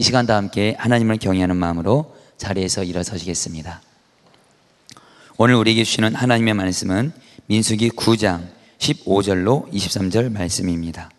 이 0.00 0.02
시간 0.02 0.24
다 0.24 0.36
함께 0.36 0.74
하나님을 0.78 1.18
경외하는 1.18 1.56
마음으로 1.56 2.16
자리에서 2.38 2.84
일어서시겠습니다. 2.84 3.82
오늘 5.36 5.56
우리에게 5.56 5.84
주시는 5.84 6.14
하나님의 6.14 6.54
말씀은 6.54 7.12
민수기 7.48 7.90
9장 7.90 8.46
15절로 8.78 9.70
23절 9.70 10.32
말씀입니다. 10.32 11.10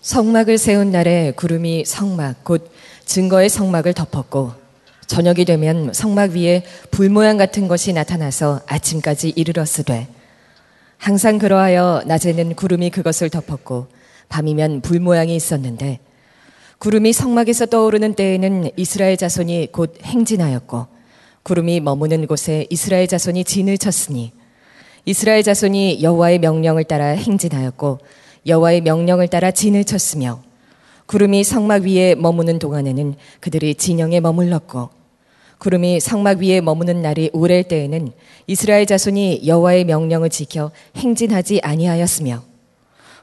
성막을 0.00 0.58
세운 0.58 0.90
날에 0.90 1.32
구름이 1.36 1.84
성막 1.84 2.42
곧 2.42 2.68
증거의 3.04 3.48
성막을 3.48 3.94
덮었고 3.94 4.54
저녁이 5.06 5.44
되면 5.44 5.92
성막 5.92 6.32
위에 6.32 6.64
불 6.90 7.10
모양 7.10 7.36
같은 7.36 7.68
것이 7.68 7.92
나타나서 7.92 8.62
아침까지 8.66 9.34
이르렀으되 9.36 10.08
항상 10.98 11.38
그러하여 11.38 12.02
낮에는 12.06 12.56
구름이 12.56 12.90
그것을 12.90 13.30
덮었고 13.30 13.86
밤이면 14.28 14.80
불 14.80 14.98
모양이 14.98 15.36
있었는데 15.36 16.00
구름이 16.80 17.12
성막에서 17.12 17.66
떠오르는 17.66 18.14
때에는 18.14 18.70
이스라엘 18.74 19.18
자손이 19.18 19.68
곧 19.70 19.98
행진하였고 20.02 20.86
구름이 21.42 21.80
머무는 21.80 22.26
곳에 22.26 22.66
이스라엘 22.70 23.06
자손이 23.06 23.44
진을 23.44 23.76
쳤으니 23.76 24.32
이스라엘 25.04 25.42
자손이 25.42 26.02
여호와의 26.02 26.38
명령을 26.38 26.84
따라 26.84 27.08
행진하였고 27.08 27.98
여호와의 28.46 28.80
명령을 28.80 29.28
따라 29.28 29.50
진을 29.50 29.84
쳤으며 29.84 30.42
구름이 31.04 31.44
성막 31.44 31.82
위에 31.82 32.14
머무는 32.14 32.58
동안에는 32.58 33.14
그들이 33.40 33.74
진영에 33.74 34.20
머물렀고 34.20 34.88
구름이 35.58 36.00
성막 36.00 36.38
위에 36.38 36.62
머무는 36.62 37.02
날이 37.02 37.28
오랠 37.34 37.64
때에는 37.64 38.10
이스라엘 38.46 38.86
자손이 38.86 39.42
여호와의 39.46 39.84
명령을 39.84 40.30
지켜 40.30 40.70
행진하지 40.96 41.60
아니하였으며 41.62 42.42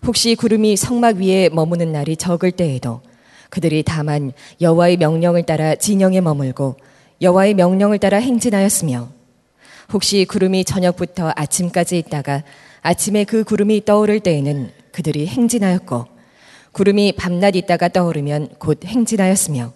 혹시 0.05 0.35
구름이 0.35 0.75
성막 0.75 1.15
위에 1.15 1.49
머무는 1.49 1.91
날이 1.91 2.15
적을 2.17 2.51
때에도 2.51 3.01
그들이 3.49 3.83
다만 3.83 4.31
여호와의 4.61 4.97
명령을 4.97 5.43
따라 5.43 5.75
진영에 5.75 6.21
머물고 6.21 6.77
여호와의 7.21 7.53
명령을 7.55 7.99
따라 7.99 8.17
행진하였으며 8.17 9.09
혹시 9.93 10.25
구름이 10.25 10.65
저녁부터 10.65 11.31
아침까지 11.35 11.97
있다가 11.97 12.43
아침에 12.81 13.23
그 13.23 13.43
구름이 13.43 13.85
떠오를 13.85 14.19
때에는 14.19 14.71
그들이 14.91 15.27
행진하였고 15.27 16.05
구름이 16.73 17.13
밤낮 17.13 17.55
있다가 17.55 17.87
떠오르면 17.87 18.55
곧 18.59 18.83
행진하였으며 18.85 19.73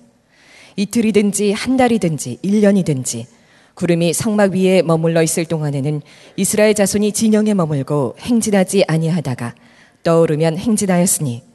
이틀이든지 0.75 1.51
한 1.53 1.77
달이든지 1.77 2.39
일년이든지 2.41 3.27
구름이 3.73 4.13
성막 4.13 4.51
위에 4.51 4.81
머물러 4.81 5.23
있을 5.23 5.45
동안에는 5.45 6.01
이스라엘 6.35 6.73
자손이 6.73 7.13
진영에 7.13 7.53
머물고 7.53 8.15
행진하지 8.19 8.83
아니하다가 8.87 9.55
떠오르면 10.03 10.57
행진하였으니 10.57 11.50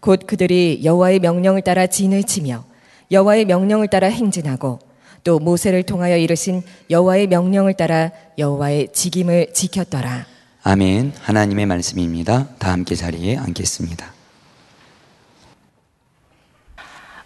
곧 0.00 0.26
그들이 0.26 0.82
여호와의 0.84 1.20
명령을 1.20 1.62
따라 1.62 1.86
진을 1.86 2.24
치며 2.24 2.64
여호와의 3.10 3.44
명령을 3.44 3.88
따라 3.88 4.08
행진하고 4.08 4.78
또 5.24 5.38
모세를 5.38 5.82
통하여 5.82 6.16
이르신 6.16 6.62
여호와의 6.90 7.26
명령을 7.26 7.74
따라 7.74 8.10
여호와의 8.38 8.88
직임을 8.92 9.52
지켰더라. 9.52 10.26
아멘. 10.62 11.12
하나님의 11.20 11.66
말씀입니다. 11.66 12.48
다 12.58 12.72
함께 12.72 12.94
자리에 12.94 13.36
앉겠습니다. 13.36 14.06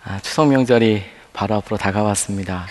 아, 0.05 0.19
추석 0.21 0.49
명절이 0.49 1.03
바로 1.33 1.55
앞으로 1.57 1.77
다가왔습니다. 1.77 2.67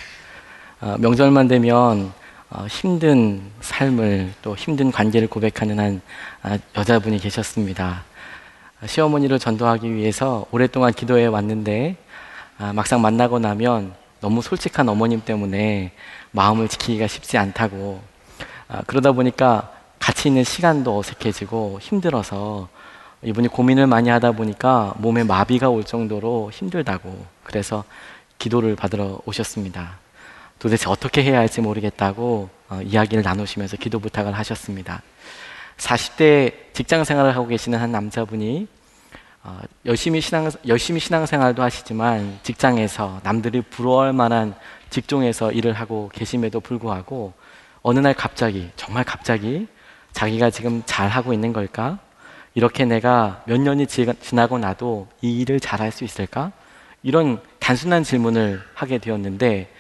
어, 0.82 0.96
명절만 1.00 1.48
되면 1.48 2.12
어, 2.50 2.66
힘든 2.68 3.42
삶을 3.62 4.34
또 4.42 4.56
힘든 4.56 4.92
관계를 4.92 5.28
고백하는 5.28 5.80
한 5.80 6.02
아, 6.42 6.58
여자분이 6.76 7.20
계셨습니다. 7.20 8.04
시어머니를 8.86 9.40
전도하기 9.40 9.94
위해서 9.94 10.46
오랫동안 10.52 10.94
기도해 10.94 11.26
왔는데 11.26 11.98
아, 12.58 12.74
막상 12.74 13.02
만나고 13.02 13.40
나면 13.40 13.94
너무 14.22 14.42
솔직한 14.42 14.88
어머님 14.90 15.22
때문에 15.24 15.92
마음을 16.32 16.68
지키기가 16.68 17.08
쉽지 17.08 17.38
않다고 17.38 18.02
아, 18.68 18.82
그러다 18.86 19.12
보니까 19.12 19.72
같이 20.00 20.30
있는 20.30 20.44
시간도 20.44 20.98
어색해지고 20.98 21.80
힘들어서 21.82 22.70
이분이 23.22 23.50
고민을 23.50 23.88
많이 23.88 24.10
하다 24.10 24.32
보니까 24.32 24.94
몸에 24.98 25.24
마비가 25.24 25.70
올 25.70 25.84
정도로 25.84 26.52
힘들다고 26.54 27.26
그래서 27.44 27.84
기도를 28.38 28.78
받으러 28.78 29.20
오셨습니다. 29.26 29.98
도대체 30.58 30.90
어떻게 30.90 31.24
해야 31.24 31.40
할지 31.40 31.60
모르겠다고 31.62 32.50
어, 32.70 32.82
이야기를 32.84 33.24
나누시면서 33.24 33.78
기도 33.78 34.00
부탁을 34.00 34.34
하셨습니다. 34.38 35.02
40대 35.80 36.54
직장 36.74 37.04
생활을 37.04 37.36
하고 37.36 37.48
계시는 37.48 37.80
한 37.80 37.92
남자분이 37.92 38.68
어, 39.44 39.60
열심히 39.86 40.20
신앙 40.22 40.52
열심히 40.68 41.00
신앙생활도 41.00 41.64
하시지만 41.64 42.40
직장에서 42.44 43.22
남들이 43.24 43.62
부러워할 43.62 44.14
만한 44.14 44.54
직종에서 44.90 45.52
일을 45.52 45.74
하고 45.74 46.12
계심에도 46.14 46.60
불구하고 46.60 47.34
어느 47.82 48.00
날 48.00 48.14
갑자기 48.14 48.70
정말 48.76 49.06
갑자기 49.06 49.68
자기가 50.12 50.50
지금 50.50 50.84
잘 50.86 51.08
하고 51.08 51.34
있는 51.34 51.54
걸까? 51.54 52.00
이렇게 52.54 52.84
내가 52.84 53.42
몇 53.46 53.60
년이 53.62 53.88
지나고 53.88 54.58
나도 54.58 55.08
이 55.22 55.40
일을 55.40 55.60
잘 55.60 55.80
할 55.80 55.92
수 55.92 56.04
있을까? 56.04 56.52
이런 57.04 57.40
단순한 57.60 58.04
질문을 58.04 58.62
하게 58.74 58.98
되었는데 58.98 59.72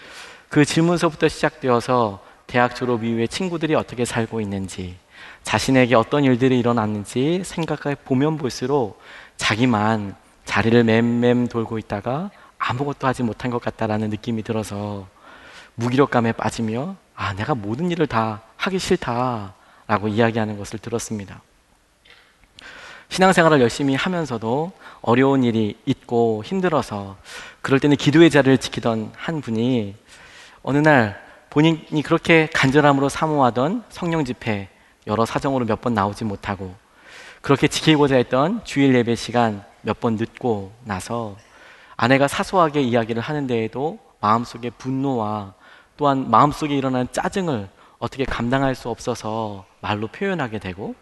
그 0.47 0.63
질문서부터 0.63 1.27
시작되어서 1.27 2.23
대학 2.49 2.75
졸업 2.75 3.03
이후에 3.03 3.27
친구들이 3.27 3.75
어떻게 3.75 4.05
살고 4.05 4.41
있는지 4.41 4.97
자신에게 5.43 5.93
어떤 5.93 6.23
일들이 6.23 6.57
일어났는지 6.57 7.43
생각해 7.45 7.95
보면 8.03 8.37
볼수록 8.37 8.99
자기만 9.37 10.15
자리를 10.45 10.83
맴맴 10.83 11.47
돌고 11.47 11.77
있다가 11.77 12.31
아무것도 12.57 13.05
하지 13.05 13.21
못한 13.21 13.51
것 13.51 13.61
같다라는 13.61 14.09
느낌이 14.09 14.41
들어서 14.41 15.07
무기력감에 15.75 16.31
빠지며 16.31 16.95
아 17.15 17.33
내가 17.33 17.53
모든 17.53 17.91
일을 17.91 18.07
다 18.07 18.41
하기 18.57 18.79
싫다라고 18.79 20.07
이야기하는 20.07 20.57
것을 20.57 20.79
들었습니다. 20.79 21.41
신앙생활을 23.09 23.61
열심히 23.61 23.93
하면서도 23.93 24.71
어려운 25.01 25.43
일이 25.43 25.77
있고 25.85 26.43
힘들어서 26.43 27.15
그럴 27.61 27.79
때는 27.79 27.95
기도의 27.95 28.31
자리를 28.31 28.57
지키던 28.57 29.13
한 29.15 29.41
분이 29.41 29.93
어느 30.63 30.79
날 30.79 31.28
본인이 31.49 32.01
그렇게 32.03 32.47
간절함으로 32.53 33.09
사모하던 33.09 33.83
성령 33.89 34.23
집회 34.25 34.69
여러 35.07 35.25
사정으로 35.25 35.65
몇 35.65 35.81
번 35.81 35.93
나오지 35.93 36.23
못하고 36.25 36.75
그렇게 37.41 37.67
지키고자 37.67 38.15
했던 38.17 38.63
주일 38.65 38.93
예배 38.95 39.15
시간 39.15 39.63
몇 39.81 39.99
번 39.99 40.15
늦고 40.15 40.71
나서 40.83 41.37
아내가 41.95 42.27
사소하게 42.27 42.81
이야기를 42.81 43.21
하는데에도 43.21 43.97
마음속에 44.19 44.69
분노와 44.69 45.53
또한 45.97 46.29
마음속에 46.29 46.75
일어난 46.77 47.07
짜증을 47.11 47.69
어떻게 47.97 48.25
감당할 48.25 48.75
수 48.75 48.89
없어서 48.89 49.65
말로 49.81 50.07
표현하게 50.07 50.59
되고 50.59 50.95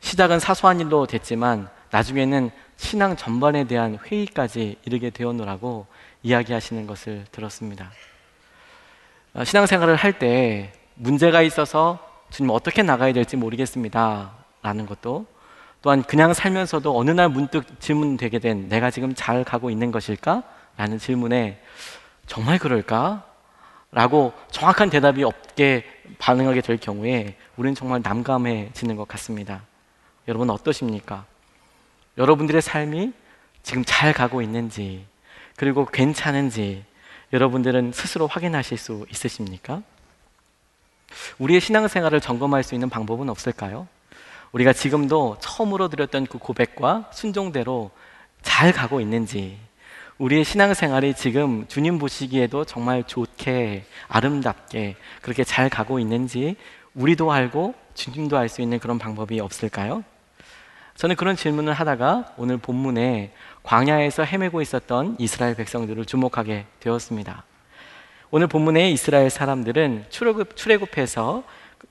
시작은 0.00 0.38
사소한 0.40 0.80
일로 0.80 1.06
됐지만 1.06 1.68
나중에는 1.90 2.50
신앙 2.76 3.16
전반에 3.16 3.64
대한 3.64 3.98
회의까지 4.04 4.76
이르게 4.84 5.10
되었노라고 5.10 5.86
이야기하시는 6.22 6.86
것을 6.86 7.24
들었습니다. 7.32 7.90
어, 9.38 9.44
신앙생활을 9.44 9.94
할 9.94 10.18
때 10.18 10.72
문제가 10.94 11.42
있어서 11.42 12.00
주님 12.28 12.50
어떻게 12.50 12.82
나가야 12.82 13.12
될지 13.12 13.36
모르겠습니다. 13.36 14.32
라는 14.62 14.84
것도 14.84 15.26
또한 15.80 16.02
그냥 16.02 16.34
살면서도 16.34 16.98
어느 16.98 17.12
날 17.12 17.28
문득 17.28 17.80
질문되게 17.80 18.40
된 18.40 18.68
내가 18.68 18.90
지금 18.90 19.14
잘 19.14 19.44
가고 19.44 19.70
있는 19.70 19.92
것일까? 19.92 20.42
라는 20.76 20.98
질문에 20.98 21.62
정말 22.26 22.58
그럴까? 22.58 23.24
라고 23.92 24.32
정확한 24.50 24.90
대답이 24.90 25.22
없게 25.22 25.84
반응하게 26.18 26.60
될 26.60 26.76
경우에 26.76 27.36
우리는 27.56 27.76
정말 27.76 28.00
남감해지는 28.02 28.96
것 28.96 29.06
같습니다. 29.06 29.62
여러분 30.26 30.50
어떠십니까? 30.50 31.26
여러분들의 32.18 32.60
삶이 32.60 33.12
지금 33.62 33.84
잘 33.86 34.12
가고 34.12 34.42
있는지, 34.42 35.06
그리고 35.54 35.84
괜찮은지 35.84 36.84
여러분들은 37.32 37.92
스스로 37.92 38.26
확인하실 38.26 38.78
수 38.78 39.06
있으십니까? 39.10 39.82
우리의 41.38 41.60
신앙생활을 41.60 42.20
점검할 42.20 42.62
수 42.62 42.74
있는 42.74 42.88
방법은 42.88 43.28
없을까요? 43.28 43.86
우리가 44.52 44.72
지금도 44.72 45.36
처음으로 45.40 45.88
드렸던 45.88 46.26
그 46.26 46.38
고백과 46.38 47.10
순종대로 47.12 47.90
잘 48.42 48.72
가고 48.72 49.00
있는지, 49.00 49.58
우리의 50.16 50.44
신앙생활이 50.44 51.14
지금 51.14 51.66
주님 51.68 51.98
보시기에도 51.98 52.64
정말 52.64 53.04
좋게, 53.04 53.84
아름답게 54.08 54.96
그렇게 55.22 55.44
잘 55.44 55.68
가고 55.68 55.98
있는지 55.98 56.56
우리도 56.94 57.30
알고 57.30 57.74
주님도 57.94 58.36
알 58.36 58.48
수 58.48 58.62
있는 58.62 58.78
그런 58.78 58.98
방법이 58.98 59.38
없을까요? 59.38 60.02
저는 60.96 61.14
그런 61.14 61.36
질문을 61.36 61.72
하다가 61.72 62.34
오늘 62.36 62.56
본문에 62.56 63.32
광야에서 63.68 64.24
헤매고 64.24 64.62
있었던 64.62 65.16
이스라엘 65.18 65.54
백성들을 65.54 66.06
주목하게 66.06 66.64
되었습니다. 66.80 67.44
오늘 68.30 68.46
본문의 68.46 68.94
이스라엘 68.94 69.28
사람들은 69.28 70.06
출애굽, 70.08 70.56
출애굽해서 70.56 71.42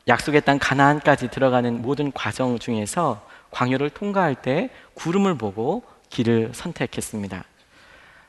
약속의 0.07 0.41
땅 0.41 0.57
가나안까지 0.57 1.29
들어가는 1.29 1.83
모든 1.83 2.12
과정 2.12 2.57
중에서 2.57 3.21
광야를 3.51 3.91
통과할 3.91 4.33
때 4.33 4.71
구름을 4.95 5.38
보고 5.38 5.83
길을 6.09 6.50
선택했습니다. 6.56 7.44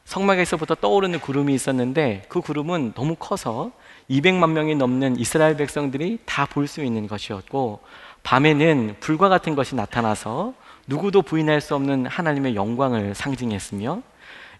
성막에서부터 0.04 0.74
떠오르는 0.74 1.18
구름이 1.18 1.54
있었는데 1.54 2.26
그 2.28 2.42
구름은 2.42 2.92
너무 2.94 3.16
커서 3.18 3.72
200만 4.10 4.50
명이 4.50 4.74
넘는 4.74 5.18
이스라엘 5.18 5.56
백성들이 5.56 6.18
다 6.26 6.44
볼 6.44 6.66
수 6.66 6.84
있는 6.84 7.06
것이었고 7.06 7.80
밤에는 8.24 8.96
불과 9.00 9.30
같은 9.30 9.54
것이 9.54 9.74
나타나서 9.74 10.52
누구도 10.88 11.22
부인할 11.22 11.60
수 11.60 11.74
없는 11.74 12.06
하나님의 12.06 12.54
영광을 12.56 13.14
상징했으며 13.14 14.02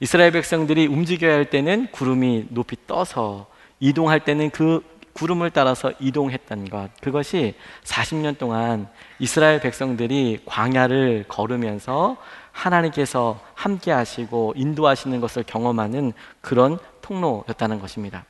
이스라엘 0.01 0.31
백성들이 0.31 0.87
움직여야 0.87 1.35
할 1.35 1.51
때는 1.51 1.89
구름이 1.91 2.49
높이 2.51 2.77
떠서 2.87 3.47
이동할 3.81 4.21
때는 4.21 4.51
그 4.51 4.85
구름을 5.15 5.51
따라서 5.51 5.91
이동했던 5.99 6.69
것. 6.69 6.91
그것이 7.01 7.55
40년 7.83 8.39
동안 8.39 8.89
이스라엘 9.19 9.61
백성들이 9.61 10.43
광야를 10.45 11.25
걸으면서 11.27 12.19
하나님께서 12.53 13.41
함께 13.55 13.91
하시고 13.91 14.53
인도하시는 14.55 15.21
것을 15.21 15.45
경험하는 15.45 16.13
그런 16.41 16.79
통로였다는 17.01 17.81
것입니다. 17.81 18.25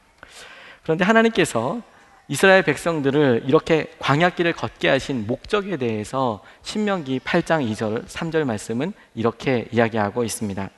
그런데 0.83 1.05
하나님께서 1.05 1.83
이스라엘 2.31 2.63
백성들을 2.63 3.45
이렇게 3.47 3.87
광야길을 4.01 4.53
걷게 4.53 4.91
하신 4.91 5.27
목적에 5.27 5.79
대해서 5.79 6.43
신명기 6.63 7.21
8장 7.21 7.67
2절 7.73 8.07
3절 8.07 8.45
말씀은 8.45 8.93
이렇게 9.15 9.67
이야기하고 9.73 10.25
있습니다. 10.25 10.69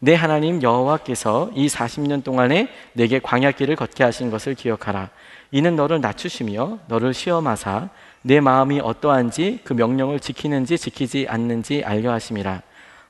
내 0.00 0.14
하나님 0.16 0.60
여호와께서 0.60 1.52
이 1.54 1.68
40년 1.68 2.24
동안에 2.24 2.68
내게 2.94 3.20
광야길을 3.20 3.76
걷게 3.76 4.02
하신 4.02 4.32
것을 4.32 4.56
기억하라. 4.56 5.10
이는 5.52 5.76
너를 5.76 6.00
낮추시며 6.00 6.80
너를 6.88 7.14
시험하사 7.14 7.90
내 8.22 8.40
마음이 8.40 8.80
어떠한지 8.80 9.60
그 9.62 9.74
명령을 9.74 10.18
지키는지 10.18 10.78
지키지 10.78 11.26
않는지 11.28 11.84
알려 11.84 12.10
하심이라. 12.10 12.60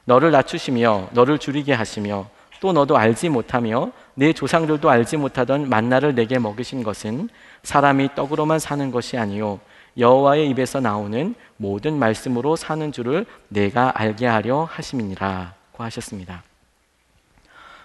너를 0.05 0.31
낮추시며 0.31 1.09
너를 1.13 1.39
줄이게 1.39 1.73
하시며 1.73 2.29
또 2.61 2.75
너도 2.75 2.99
알지 2.99 3.31
못하며 3.31 3.93
내 4.15 4.33
조상들도 4.33 4.89
알지 4.89 5.17
못하던 5.17 5.69
만나를 5.69 6.15
내게 6.15 6.39
먹이신 6.39 6.83
것은 6.83 7.29
사람이 7.63 8.15
떡으로만 8.15 8.59
사는 8.59 8.91
것이 8.91 9.17
아니요 9.17 9.61
여호와의 9.97 10.49
입에서 10.51 10.81
나오는 10.81 11.35
모든 11.57 11.99
말씀으로 11.99 12.57
사는 12.57 12.93
줄을 12.93 13.27
내가 13.49 13.93
알게 13.95 14.27
하려 14.27 14.65
하심이니라고 14.71 15.85
하셨습니다. 15.85 16.43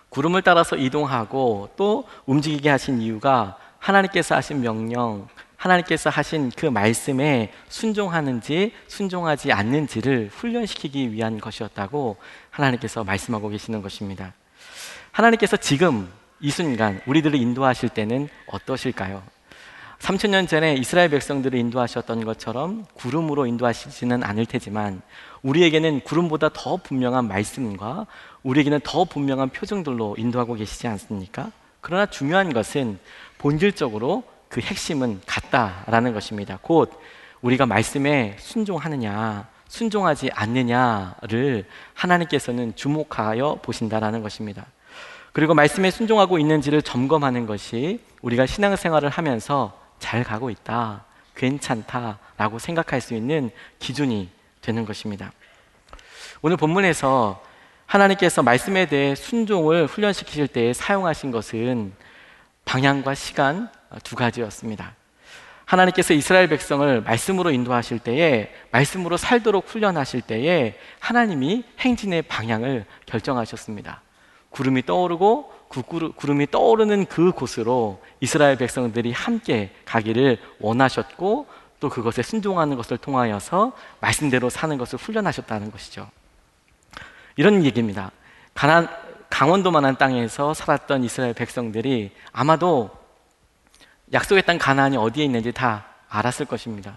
구름을 0.09 0.41
따라서 0.41 0.77
이동하고 0.77 1.69
또 1.75 2.06
움직이게 2.25 2.69
하신 2.69 3.01
이유가 3.01 3.57
하나님께서 3.79 4.35
하신 4.35 4.62
명령, 4.62 5.27
하나님께서 5.57 6.09
하신 6.09 6.51
그 6.56 6.65
말씀에 6.65 7.51
순종하는지 7.68 8.74
순종하지 8.88 9.51
않는지를 9.51 10.29
훈련시키기 10.31 11.12
위한 11.12 11.39
것이었다고 11.39 12.18
하나님께서 12.50 13.03
말씀하고 13.03 13.50
계시는 13.50 13.81
것입니다. 13.81 14.33
하나님께서 15.17 15.57
지금 15.57 16.07
이 16.39 16.51
순간 16.51 17.01
우리들을 17.07 17.39
인도하실 17.39 17.89
때는 17.89 18.29
어떠실까요? 18.45 19.23
3천년 19.97 20.47
전에 20.47 20.75
이스라엘 20.75 21.09
백성들을 21.09 21.57
인도하셨던 21.57 22.23
것처럼 22.23 22.85
구름으로 22.93 23.47
인도하시지는 23.47 24.23
않을 24.23 24.45
테지만 24.45 25.01
우리에게는 25.41 26.01
구름보다 26.01 26.49
더 26.53 26.77
분명한 26.77 27.27
말씀과 27.27 28.05
우리에게는 28.43 28.81
더 28.83 29.05
분명한 29.05 29.49
표정들로 29.49 30.17
인도하고 30.19 30.53
계시지 30.53 30.87
않습니까? 30.87 31.51
그러나 31.81 32.05
중요한 32.05 32.53
것은 32.53 32.99
본질적으로 33.39 34.23
그 34.49 34.61
핵심은 34.61 35.21
같다라는 35.25 36.13
것입니다. 36.13 36.59
곧 36.61 36.93
우리가 37.41 37.65
말씀에 37.65 38.35
순종하느냐, 38.37 39.47
순종하지 39.67 40.29
않느냐를 40.35 41.65
하나님께서는 41.95 42.75
주목하여 42.75 43.61
보신다라는 43.63 44.21
것입니다. 44.21 44.67
그리고 45.38 45.54
말씀에 45.54 45.92
순종하고 45.92 46.39
있는지를 46.39 46.81
점검하는 46.81 47.45
것이 47.45 48.00
우리가 48.24 48.48
신앙생활을 48.48 49.10
하면서 49.10 49.80
잘 50.00 50.24
가고 50.24 50.50
있다, 50.50 51.06
괜찮다라고 51.36 52.57
생각할 52.57 53.01
수 53.01 53.13
있는 53.13 53.51
기준이 53.78 54.31
되는 54.62 54.84
것입니다. 54.84 55.31
오늘 56.42 56.57
본문에서 56.57 57.39
하나님께서 57.86 58.42
말씀에 58.42 58.88
대해 58.88 59.13
순종을 59.13 59.86
훈련시키실 59.86 60.48
때 60.48 60.74
사용하신 60.74 61.30
것은 61.30 61.94
방향과 62.66 63.13
시간 63.13 63.69
두 64.04 64.16
가지였습니다. 64.16 64.95
하나님께서 65.66 66.16
이스라엘 66.16 66.48
백성을 66.48 67.01
말씀으로 67.01 67.51
인도하실 67.51 68.00
때에 68.00 68.51
말씀으로 68.72 69.18
살도록 69.18 69.66
훈련하실 69.68 70.22
때에 70.22 70.80
하나님이 71.00 71.63
행진의 71.78 72.24
방향을 72.24 72.86
결정하셨습니다. 73.06 74.01
구름이 74.57 74.88
떠오르고 74.88 75.54
그 75.69 75.83
구름이 75.83 76.50
떠오르는 76.50 77.06
그 77.06 77.31
곳으로 77.31 78.01
이스라엘 78.21 78.57
백성들이 78.57 79.12
함께 79.12 79.69
가기를 79.86 80.39
원하셨고 80.59 81.45
또 81.80 81.89
그것에 81.89 82.24
순종하는 82.24 82.75
것을 82.75 82.98
통하여서 82.98 83.74
말씀대로 84.00 84.50
사는 84.50 84.75
것을 84.80 84.98
훈련하셨다는 84.98 85.69
것이죠. 85.69 86.09
이런 87.36 87.63
얘기입니다. 87.65 88.09
가난, 88.56 88.89
강원도만한 89.30 89.98
땅에서 89.98 90.56
살았던 90.56 91.03
이스라엘 91.03 91.36
백성들이 91.36 92.10
아마도 92.31 92.89
약속의 94.12 94.44
땅 94.48 94.57
가나안이 94.57 94.98
어디에 94.98 95.24
있는지 95.24 95.51
다 95.51 95.86
알았을 96.10 96.48
것입니다. 96.48 96.95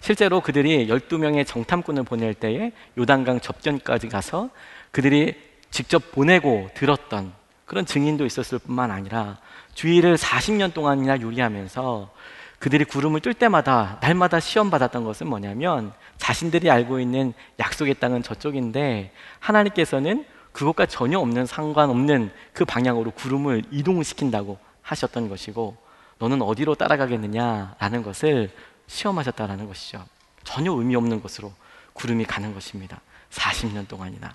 실제로 0.00 0.40
그들이 0.40 0.88
12명의 0.88 1.46
정탐꾼을 1.46 2.02
보낼 2.02 2.34
때에 2.34 2.72
요단강 2.98 3.38
접견까지 3.38 4.08
가서 4.08 4.50
그들이 4.90 5.45
직접 5.70 6.12
보내고 6.12 6.70
들었던 6.74 7.32
그런 7.64 7.84
증인도 7.84 8.24
있었을 8.24 8.58
뿐만 8.58 8.90
아니라 8.90 9.38
주의를 9.74 10.16
40년 10.16 10.72
동안이나 10.72 11.20
요리하면서 11.20 12.10
그들이 12.58 12.84
구름을 12.84 13.20
뜰 13.20 13.34
때마다 13.34 13.98
날마다 14.00 14.40
시험 14.40 14.70
받았던 14.70 15.04
것은 15.04 15.26
뭐냐면 15.26 15.92
자신들이 16.16 16.70
알고 16.70 17.00
있는 17.00 17.34
약속의 17.58 17.94
땅은 17.94 18.22
저쪽인데 18.22 19.12
하나님께서는 19.40 20.24
그것과 20.52 20.86
전혀 20.86 21.18
없는 21.18 21.44
상관없는 21.44 22.32
그 22.54 22.64
방향으로 22.64 23.10
구름을 23.10 23.64
이동시킨다고 23.70 24.58
하셨던 24.80 25.28
것이고 25.28 25.76
너는 26.18 26.40
어디로 26.40 26.76
따라가겠느냐라는 26.76 28.02
것을 28.02 28.50
시험하셨다라는 28.86 29.66
것이죠. 29.66 30.02
전혀 30.44 30.72
의미 30.72 30.96
없는 30.96 31.20
것으로 31.20 31.52
구름이 31.92 32.24
가는 32.24 32.54
것입니다. 32.54 33.00
40년 33.30 33.86
동안이나. 33.86 34.34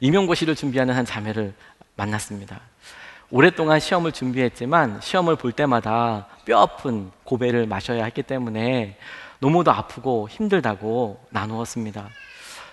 임용고시를 0.00 0.54
준비하는 0.54 0.94
한 0.94 1.04
자매를 1.04 1.54
만났습니다. 1.96 2.60
오랫동안 3.30 3.80
시험을 3.80 4.12
준비했지만 4.12 5.00
시험을 5.00 5.36
볼 5.36 5.52
때마다 5.52 6.26
뼈 6.44 6.60
아픈 6.60 7.10
고배를 7.24 7.66
마셔야 7.66 8.04
했기 8.04 8.22
때문에 8.22 8.96
너무도 9.40 9.72
아프고 9.72 10.28
힘들다고 10.28 11.20
나누었습니다. 11.30 12.08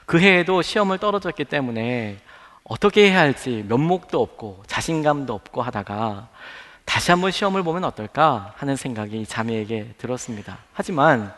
그 0.06 0.20
해에도 0.20 0.62
시험을 0.62 1.00
떨어졌기 1.00 1.46
때문에 1.46 2.18
어떻게 2.64 3.10
해야 3.10 3.20
할지 3.20 3.66
면목도 3.68 4.22
없고 4.22 4.64
자신감도 4.68 5.34
없고 5.34 5.62
하다가 5.62 6.30
다시 6.86 7.12
한번 7.12 7.32
시험을 7.32 7.64
보면 7.64 7.84
어떨까 7.86 8.54
하는 8.58 8.76
생각이 8.76 9.26
자매에게 9.26 9.96
들었습니다. 9.98 10.60
하지만 10.74 11.34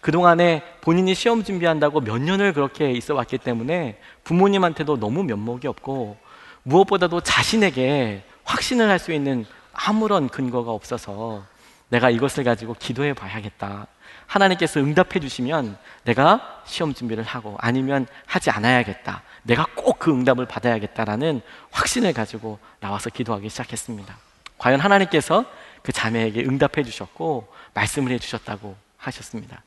그동안에 0.00 0.62
본인이 0.80 1.14
시험 1.14 1.42
준비한다고 1.44 2.00
몇 2.00 2.18
년을 2.20 2.52
그렇게 2.52 2.90
있어 2.92 3.14
왔기 3.14 3.38
때문에 3.38 3.98
부모님한테도 4.24 4.98
너무 4.98 5.24
면목이 5.24 5.66
없고 5.66 6.16
무엇보다도 6.62 7.20
자신에게 7.22 8.22
확신을 8.44 8.88
할 8.88 8.98
수 8.98 9.12
있는 9.12 9.44
아무런 9.72 10.28
근거가 10.28 10.72
없어서 10.72 11.44
내가 11.88 12.10
이것을 12.10 12.44
가지고 12.44 12.74
기도해 12.78 13.14
봐야겠다. 13.14 13.86
하나님께서 14.26 14.80
응답해 14.80 15.20
주시면 15.20 15.78
내가 16.04 16.62
시험 16.66 16.92
준비를 16.92 17.24
하고 17.24 17.56
아니면 17.60 18.06
하지 18.26 18.50
않아야겠다. 18.50 19.22
내가 19.42 19.66
꼭 19.74 19.98
그 19.98 20.12
응답을 20.12 20.46
받아야겠다라는 20.46 21.40
확신을 21.72 22.12
가지고 22.12 22.58
나와서 22.80 23.10
기도하기 23.10 23.48
시작했습니다. 23.48 24.16
과연 24.58 24.80
하나님께서 24.80 25.44
그 25.82 25.92
자매에게 25.92 26.44
응답해 26.44 26.84
주셨고 26.84 27.48
말씀을 27.74 28.12
해 28.12 28.18
주셨다고 28.18 28.76
하셨습니다. 28.96 29.62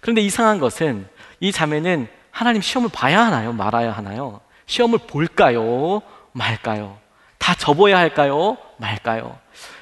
그런데 0.00 0.20
이상한 0.20 0.58
것은 0.58 1.06
이 1.40 1.52
자매는 1.52 2.08
하나님 2.30 2.62
시험을 2.62 2.90
봐야 2.92 3.24
하나요? 3.26 3.52
말아야 3.52 3.92
하나요? 3.92 4.40
시험을 4.66 5.00
볼까요? 5.06 6.02
말까요? 6.32 6.98
다 7.38 7.54
접어야 7.54 7.98
할까요? 7.98 8.56
말까요? 8.78 9.38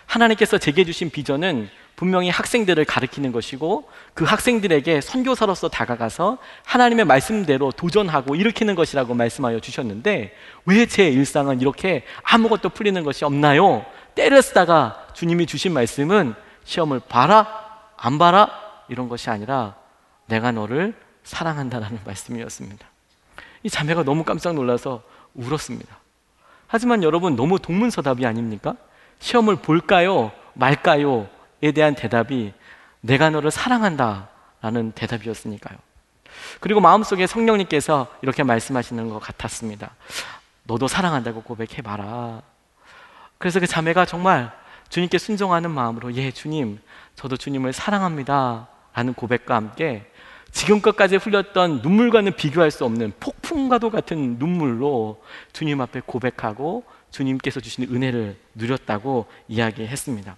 하나님께서 0.06 0.58
제게 0.58 0.84
주신 0.84 1.10
비전은 1.10 1.70
분명히 1.96 2.30
학생들을 2.30 2.84
가르치는 2.84 3.30
것이고 3.30 3.88
그 4.12 4.24
학생들에게 4.24 5.00
선교사로서 5.00 5.68
다가가서 5.68 6.38
하나님의 6.64 7.04
말씀대로 7.04 7.70
도전하고 7.70 8.34
일으키는 8.34 8.74
것이라고 8.74 9.14
말씀하여 9.14 9.60
주셨는데 9.60 10.34
왜 10.66 10.86
제 10.86 11.08
일상은 11.08 11.60
이렇게 11.60 12.04
아무것도 12.24 12.70
풀리는 12.70 13.02
것이 13.04 13.24
없나요? 13.24 13.86
때를 14.16 14.42
쓰다가 14.42 15.06
주님이 15.14 15.46
주신 15.46 15.72
말씀은 15.72 16.34
시험을 16.64 17.00
봐라, 17.08 17.46
안 17.96 18.18
봐라 18.18 18.50
이런 18.92 19.08
것이 19.08 19.30
아니라 19.30 19.74
내가 20.26 20.52
너를 20.52 20.94
사랑한다라는 21.24 22.00
말씀이었습니다. 22.06 22.86
이 23.64 23.70
자매가 23.70 24.04
너무 24.04 24.24
깜짝 24.24 24.54
놀라서 24.54 25.02
울었습니다. 25.34 25.96
하지만 26.66 27.02
여러분 27.02 27.36
너무 27.36 27.58
동문서답이 27.58 28.26
아닙니까? 28.26 28.76
시험을 29.18 29.56
볼까요? 29.56 30.32
말까요?에 30.54 31.72
대한 31.72 31.94
대답이 31.94 32.52
내가 33.00 33.30
너를 33.30 33.50
사랑한다 33.50 34.28
라는 34.60 34.92
대답이었으니까요. 34.92 35.78
그리고 36.60 36.80
마음속에 36.80 37.26
성령님께서 37.26 38.08
이렇게 38.22 38.42
말씀하시는 38.42 39.08
것 39.08 39.18
같았습니다. 39.20 39.90
너도 40.64 40.88
사랑한다고 40.88 41.42
고백해봐라. 41.42 42.42
그래서 43.38 43.60
그 43.60 43.66
자매가 43.66 44.06
정말 44.06 44.52
주님께 44.88 45.18
순종하는 45.18 45.70
마음으로 45.70 46.14
예, 46.14 46.30
주님, 46.30 46.80
저도 47.16 47.36
주님을 47.36 47.72
사랑합니다. 47.72 48.68
라는 48.94 49.14
고백과 49.14 49.54
함께 49.54 50.06
지금껏까지 50.52 51.16
흘렸던 51.16 51.80
눈물과는 51.82 52.36
비교할 52.36 52.70
수 52.70 52.84
없는 52.84 53.12
폭풍과도 53.18 53.90
같은 53.90 54.38
눈물로 54.38 55.22
주님 55.52 55.80
앞에 55.80 56.02
고백하고 56.04 56.84
주님께서 57.10 57.60
주신 57.60 57.84
은혜를 57.84 58.36
누렸다고 58.54 59.26
이야기했습니다. 59.48 60.36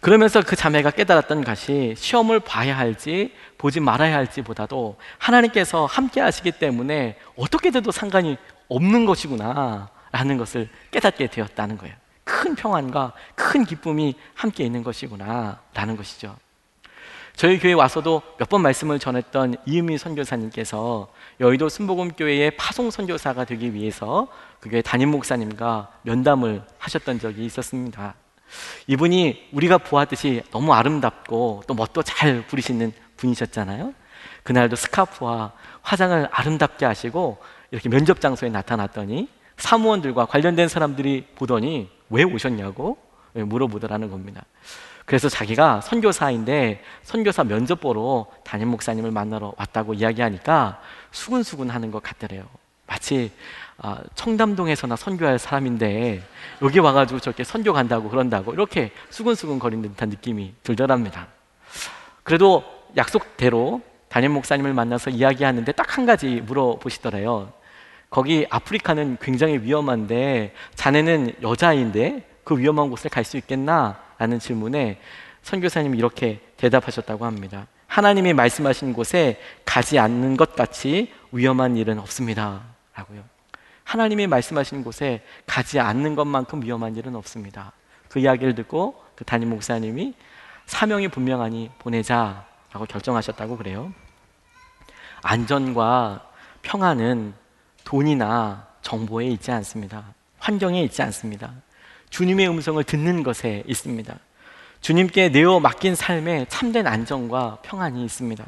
그러면서 0.00 0.42
그 0.42 0.56
자매가 0.56 0.92
깨달았던 0.92 1.44
것이 1.44 1.94
시험을 1.96 2.40
봐야 2.40 2.76
할지 2.76 3.34
보지 3.58 3.80
말아야 3.80 4.16
할지보다도 4.16 4.96
하나님께서 5.18 5.84
함께 5.84 6.20
하시기 6.20 6.52
때문에 6.52 7.18
어떻게 7.36 7.70
돼도 7.70 7.90
상관이 7.90 8.38
없는 8.68 9.04
것이구나 9.04 9.90
라는 10.12 10.38
것을 10.38 10.70
깨닫게 10.90 11.26
되었다는 11.26 11.76
거예요. 11.76 11.94
큰 12.24 12.54
평안과 12.54 13.12
큰 13.34 13.64
기쁨이 13.64 14.14
함께 14.34 14.64
있는 14.64 14.82
것이구나 14.82 15.60
라는 15.74 15.96
것이죠. 15.96 16.36
저희 17.40 17.58
교회 17.58 17.72
와서도 17.72 18.20
몇 18.36 18.50
번 18.50 18.60
말씀을 18.60 18.98
전했던 18.98 19.54
이은미 19.64 19.96
선교사님께서 19.96 21.08
여의도 21.40 21.70
순복음교회의 21.70 22.50
파송 22.58 22.90
선교사가 22.90 23.46
되기 23.46 23.72
위해서 23.72 24.28
그 24.60 24.68
교회 24.68 24.82
담임 24.82 25.10
목사님과 25.10 25.90
면담을 26.02 26.62
하셨던 26.76 27.18
적이 27.18 27.46
있었습니다. 27.46 28.14
이분이 28.88 29.48
우리가 29.52 29.78
보았듯이 29.78 30.42
너무 30.50 30.74
아름답고 30.74 31.62
또 31.66 31.72
멋도 31.72 32.02
잘 32.02 32.46
부리시는 32.46 32.92
분이셨잖아요. 33.16 33.94
그날도 34.42 34.76
스카프와 34.76 35.52
화장을 35.80 36.28
아름답게 36.30 36.84
하시고 36.84 37.38
이렇게 37.70 37.88
면접 37.88 38.20
장소에 38.20 38.50
나타났더니 38.50 39.30
사무원들과 39.56 40.26
관련된 40.26 40.68
사람들이 40.68 41.28
보더니 41.36 41.88
왜 42.10 42.22
오셨냐고 42.22 42.98
물어보더라는 43.32 44.10
겁니다. 44.10 44.44
그래서 45.10 45.28
자기가 45.28 45.80
선교사인데 45.80 46.84
선교사 47.02 47.42
면접 47.42 47.80
보러 47.80 48.26
담임 48.44 48.68
목사님을 48.68 49.10
만나러 49.10 49.52
왔다고 49.56 49.94
이야기하니까 49.94 50.80
수근수근 51.10 51.68
하는 51.68 51.90
것 51.90 52.00
같더래요. 52.00 52.44
마치 52.86 53.32
아, 53.78 53.98
청담동에서나 54.14 54.94
선교할 54.94 55.40
사람인데 55.40 56.22
여기 56.62 56.78
와가지고 56.78 57.18
저렇게 57.18 57.42
선교 57.42 57.72
간다고 57.72 58.08
그런다고 58.08 58.52
이렇게 58.52 58.92
수근수근 59.08 59.58
거리는 59.58 59.82
듯한 59.90 60.10
느낌이 60.10 60.54
들더랍니다. 60.62 61.26
그래도 62.22 62.62
약속대로 62.96 63.80
담임 64.08 64.30
목사님을 64.30 64.72
만나서 64.74 65.10
이야기하는데 65.10 65.72
딱 65.72 65.96
한 65.96 66.06
가지 66.06 66.40
물어보시더래요. 66.42 67.52
거기 68.10 68.46
아프리카는 68.48 69.18
굉장히 69.20 69.58
위험한데 69.58 70.54
자네는 70.76 71.34
여자인데 71.42 72.28
그 72.44 72.56
위험한 72.56 72.90
곳을 72.90 73.10
갈 73.10 73.24
수 73.24 73.36
있겠나? 73.38 74.09
라는 74.20 74.38
질문에 74.38 75.00
선교사님이 75.40 75.96
이렇게 75.96 76.40
대답하셨다고 76.58 77.24
합니다. 77.24 77.66
하나님이 77.86 78.34
말씀하신 78.34 78.92
곳에 78.92 79.40
가지 79.64 79.98
않는 79.98 80.36
것 80.36 80.54
같이 80.54 81.10
위험한 81.32 81.78
일은 81.78 81.98
없습니다. 81.98 82.60
라고요. 82.94 83.24
하나님이 83.82 84.26
말씀하신 84.26 84.84
곳에 84.84 85.24
가지 85.46 85.80
않는 85.80 86.16
것만큼 86.16 86.62
위험한 86.62 86.96
일은 86.96 87.16
없습니다. 87.16 87.72
그 88.10 88.18
이야기를 88.18 88.54
듣고 88.56 89.02
그 89.16 89.24
담임 89.24 89.48
목사님이 89.48 90.12
사명이 90.66 91.08
분명하니 91.08 91.70
보내자라고 91.78 92.84
결정하셨다고 92.88 93.56
그래요. 93.56 93.90
안전과 95.22 96.28
평안은 96.60 97.32
돈이나 97.84 98.66
정보에 98.82 99.28
있지 99.28 99.50
않습니다. 99.50 100.12
환경에 100.38 100.82
있지 100.82 101.00
않습니다. 101.00 101.54
주님의 102.10 102.48
음성을 102.48 102.82
듣는 102.84 103.22
것에 103.22 103.62
있습니다. 103.66 104.18
주님께 104.80 105.28
내어 105.30 105.60
맡긴 105.60 105.94
삶에 105.94 106.46
참된 106.48 106.86
안정과 106.86 107.58
평안이 107.62 108.04
있습니다. 108.04 108.44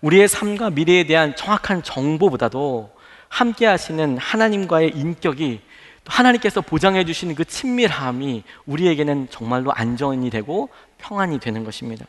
우리의 0.00 0.28
삶과 0.28 0.70
미래에 0.70 1.04
대한 1.04 1.34
정확한 1.36 1.82
정보보다도 1.82 2.90
함께 3.28 3.66
하시는 3.66 4.18
하나님과의 4.18 4.90
인격이 4.90 5.60
하나님께서 6.06 6.60
보장해 6.60 7.04
주시는 7.04 7.34
그 7.34 7.44
친밀함이 7.44 8.42
우리에게는 8.66 9.28
정말로 9.30 9.72
안전이 9.72 10.28
되고 10.30 10.68
평안이 10.98 11.38
되는 11.38 11.64
것입니다. 11.64 12.06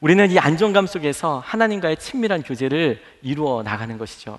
우리는 0.00 0.30
이 0.30 0.38
안정감 0.38 0.86
속에서 0.86 1.42
하나님과의 1.44 1.96
친밀한 1.96 2.42
교제를 2.42 3.02
이루어 3.22 3.62
나가는 3.62 3.96
것이죠. 3.98 4.38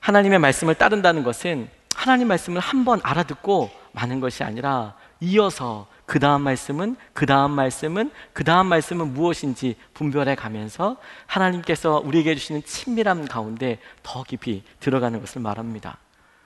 하나님의 0.00 0.38
말씀을 0.38 0.74
따른다는 0.74 1.24
것은 1.24 1.68
하나님 1.94 2.28
말씀을 2.28 2.60
한번 2.60 3.00
알아듣고 3.02 3.70
마는 3.94 4.20
것이 4.20 4.42
아니라 4.44 4.94
이어서 5.20 5.86
그 6.04 6.18
다음 6.18 6.42
말씀은 6.42 6.96
그 7.14 7.26
다음 7.26 7.52
말씀은 7.52 8.10
그 8.32 8.44
다음 8.44 8.66
말씀은 8.66 9.14
무엇인지 9.14 9.76
분별해 9.94 10.34
가면서 10.34 10.96
하나님께서 11.26 12.02
우리에게 12.04 12.34
주시는 12.34 12.64
친밀함 12.64 13.26
가운데 13.26 13.78
더 14.02 14.22
깊이 14.24 14.62
들어가는 14.80 15.18
것을 15.20 15.40
말합니다. 15.40 15.96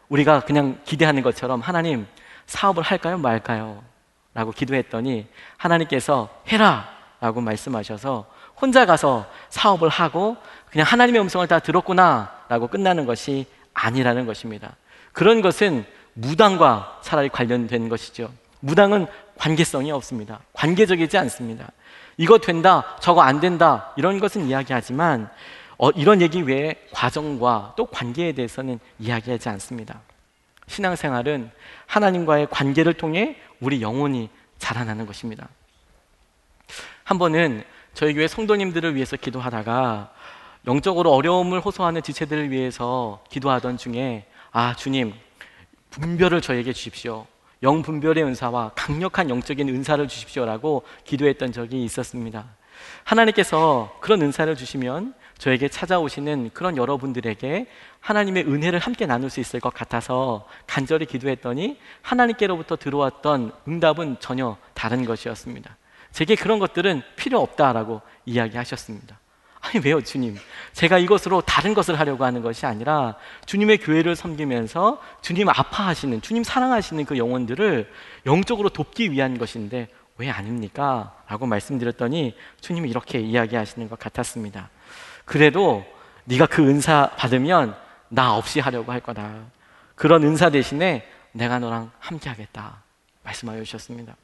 우리가 0.09 0.41
그냥 0.41 0.79
기대하는 0.85 1.23
것처럼 1.23 1.61
하나님 1.61 2.07
사업을 2.47 2.83
할까요 2.83 3.19
말까요? 3.19 3.83
라고 4.35 4.53
기도했더니 4.53 5.27
하나님께서 5.57 6.29
해라! 6.49 6.89
라고 7.21 7.41
말씀하셔서 7.41 8.27
혼자 8.61 8.87
가서 8.87 9.27
사업을 9.49 9.89
하고 9.89 10.37
그냥 10.71 10.87
하나님의 10.87 11.21
음성을 11.23 11.47
다 11.49 11.59
들었구나 11.59 12.33
라고 12.49 12.69
끝나는 12.69 13.07
것이 13.07 13.47
아니라는 13.75 14.27
것입니다. 14.27 14.77
그런 15.13 15.41
것은 15.41 15.85
무당과 16.19 16.99
차라리 17.03 17.29
관련된 17.29 17.89
것이죠. 17.89 18.31
무당은 18.61 19.07
관계성이 19.37 19.93
없습니다. 19.93 20.41
관계적이지 20.53 21.17
않습니다. 21.17 21.71
이거 22.17 22.39
된다, 22.39 22.97
저거 23.01 23.23
안 23.23 23.39
된다, 23.39 23.93
이런 23.97 24.19
것은 24.19 24.47
이야기하지만, 24.47 25.31
어, 25.77 25.91
이런 25.91 26.21
얘기 26.21 26.43
외에 26.43 26.75
과정과 26.91 27.75
또 27.77 27.87
관계에 27.87 28.33
대해서는 28.33 28.81
이야기하지 28.99 29.49
않습니다. 29.51 30.01
신앙생활은 30.67 31.53
하나님과의 31.87 32.49
관계를 32.51 32.95
통해 32.95 33.37
우리 33.61 33.81
영혼이 33.81 34.29
자라나는 34.59 35.07
것입니다. 35.07 35.49
한 37.05 37.19
번은 37.19 37.63
저희 37.95 38.13
교회 38.13 38.27
성도님들을 38.27 38.97
위해서 38.97 39.17
기도하다가 39.17 40.11
영적으로 40.67 41.13
어려움을 41.13 41.61
호소하는 41.61 42.03
지체들을 42.03 42.51
위해서 42.51 43.23
기도하던 43.31 43.79
중에 43.79 44.27
아, 44.51 44.75
주님, 44.75 45.15
분별을 45.91 46.41
저에게 46.41 46.73
주십시오. 46.73 47.27
영 47.63 47.83
분별의 47.83 48.25
은사와 48.25 48.73
강력한 48.75 49.31
영적인 49.31 49.69
은사를 49.69 50.07
주십시오라고 50.07 50.85
기도했던 51.05 51.53
적이 51.53 51.85
있었습니다. 51.85 52.45
하나님께서 53.05 53.97
그런 54.01 54.23
은사를 54.23 54.55
주시면 54.55 55.15
저에게 55.39 55.69
찾아오시는 55.69 56.51
그런 56.53 56.77
여러분들에게 56.77 57.67
하나님의 58.01 58.45
은혜를 58.45 58.79
함께 58.79 59.07
나눌 59.07 59.31
수 59.31 59.41
있을 59.41 59.61
것 59.61 59.73
같아서 59.73 60.47
간절히 60.67 61.07
기도했더니 61.07 61.79
하나님께로부터 62.03 62.77
들어왔던 62.77 63.53
응답은 63.67 64.17
전혀 64.21 64.57
다른 64.75 65.05
것이었습니다. 65.05 65.77
제게 66.13 66.35
그런 66.35 66.59
것들은 66.59 67.03
필요 67.17 67.41
없다라고 67.41 68.01
이야기하셨습니다. 68.25 69.19
아니 69.69 69.85
왜요 69.85 70.01
주님? 70.01 70.37
제가 70.73 70.99
이것으로 70.99 71.43
다른 71.43 71.75
것을 71.75 71.99
하려고 71.99 72.25
하는 72.25 72.41
것이 72.43 72.65
아니라 72.65 73.17
주님의 73.47 73.79
교회를 73.79 74.17
섬기면서 74.17 75.01
주님 75.21 75.49
아파하시는 75.49 76.23
주님 76.23 76.43
사랑하시는 76.43 77.05
그 77.05 77.19
영혼들을 77.19 77.91
영적으로 78.27 78.71
돕기 78.71 79.13
위한 79.13 79.39
것인데 79.39 79.89
왜 80.17 80.31
아닙니까? 80.31 81.15
라고 81.29 81.47
말씀드렸더니 81.47 82.35
주님이 82.61 82.89
이렇게 82.89 83.21
이야기하시는 83.21 83.89
것 83.89 83.99
같았습니다. 83.99 84.71
그래도 85.25 85.85
네가 86.25 86.47
그 86.47 86.67
은사 86.67 87.11
받으면 87.17 87.77
나 88.09 88.35
없이 88.35 88.61
하려고 88.61 88.91
할 88.91 89.01
거다. 89.01 89.37
그런 89.95 90.23
은사 90.25 90.51
대신에 90.51 91.07
내가 91.33 91.59
너랑 91.59 91.91
함께 91.99 92.29
하겠다. 92.31 92.83
말씀하여 93.23 93.63
주셨습니다 93.63 94.17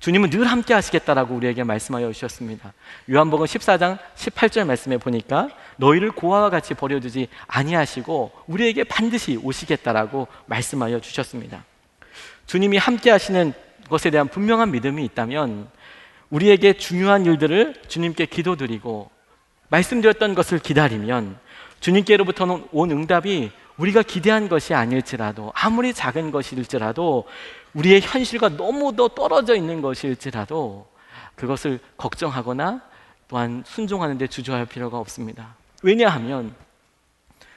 주님은 0.00 0.30
늘 0.30 0.46
함께 0.46 0.72
하시겠다라고 0.72 1.34
우리에게 1.34 1.62
말씀하여 1.62 2.10
주셨습니다. 2.10 2.72
요한복음 3.10 3.44
14장 3.44 3.98
18절 4.16 4.64
말씀에 4.64 4.96
보니까 4.96 5.50
너희를 5.76 6.10
고아와 6.12 6.48
같이 6.48 6.72
버려두지 6.72 7.28
아니하시고 7.46 8.32
우리에게 8.46 8.84
반드시 8.84 9.36
오시겠다라고 9.36 10.26
말씀하여 10.46 11.00
주셨습니다. 11.00 11.64
주님이 12.46 12.78
함께 12.78 13.10
하시는 13.10 13.52
것에 13.90 14.10
대한 14.10 14.28
분명한 14.28 14.70
믿음이 14.70 15.04
있다면 15.04 15.68
우리에게 16.30 16.72
중요한 16.72 17.26
일들을 17.26 17.74
주님께 17.86 18.24
기도드리고 18.24 19.10
말씀드렸던 19.68 20.34
것을 20.34 20.60
기다리면 20.60 21.38
주님께로부터 21.80 22.68
온 22.72 22.90
응답이 22.90 23.50
우리가 23.76 24.02
기대한 24.02 24.48
것이 24.48 24.74
아닐지라도 24.74 25.52
아무리 25.54 25.92
작은 25.92 26.30
것일지라도 26.30 27.26
우리의 27.74 28.00
현실과 28.00 28.50
너무도 28.50 29.08
떨어져 29.08 29.54
있는 29.54 29.80
것일지라도 29.80 30.88
그것을 31.34 31.78
걱정하거나 31.96 32.82
또한 33.28 33.62
순종하는 33.66 34.18
데 34.18 34.26
주저할 34.26 34.66
필요가 34.66 34.98
없습니다. 34.98 35.54
왜냐하면 35.82 36.54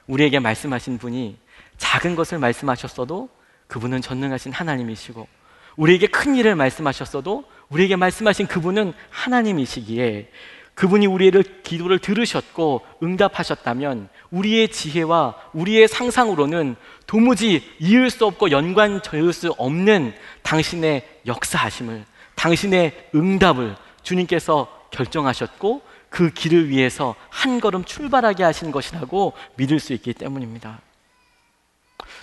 우리에게 0.07 0.39
말씀하신 0.39 0.97
분이 0.97 1.37
작은 1.77 2.15
것을 2.15 2.37
말씀하셨어도 2.39 3.29
그분은 3.67 4.01
전능하신 4.01 4.51
하나님이시고 4.51 5.27
우리에게 5.75 6.07
큰 6.07 6.35
일을 6.35 6.55
말씀하셨어도 6.55 7.45
우리에게 7.69 7.95
말씀하신 7.95 8.47
그분은 8.47 8.93
하나님이시기에 9.09 10.29
그분이 10.75 11.05
우리의 11.05 11.31
기도를 11.63 11.99
들으셨고 11.99 12.81
응답하셨다면 13.01 14.09
우리의 14.31 14.69
지혜와 14.69 15.35
우리의 15.53 15.87
상상으로는 15.87 16.75
도무지 17.05 17.63
이을 17.79 18.09
수 18.09 18.25
없고 18.25 18.51
연관 18.51 19.01
지을 19.01 19.33
수 19.33 19.51
없는 19.57 20.13
당신의 20.41 21.07
역사하심을 21.27 22.05
당신의 22.35 23.09
응답을 23.13 23.75
주님께서 24.01 24.67
결정하셨고 24.91 25.81
그 26.09 26.31
길을 26.31 26.69
위해서 26.69 27.15
한 27.29 27.59
걸음 27.59 27.83
출발하게 27.83 28.43
하신 28.43 28.71
것이라고 28.71 29.33
믿을 29.55 29.79
수 29.79 29.93
있기 29.93 30.13
때문입니다. 30.13 30.79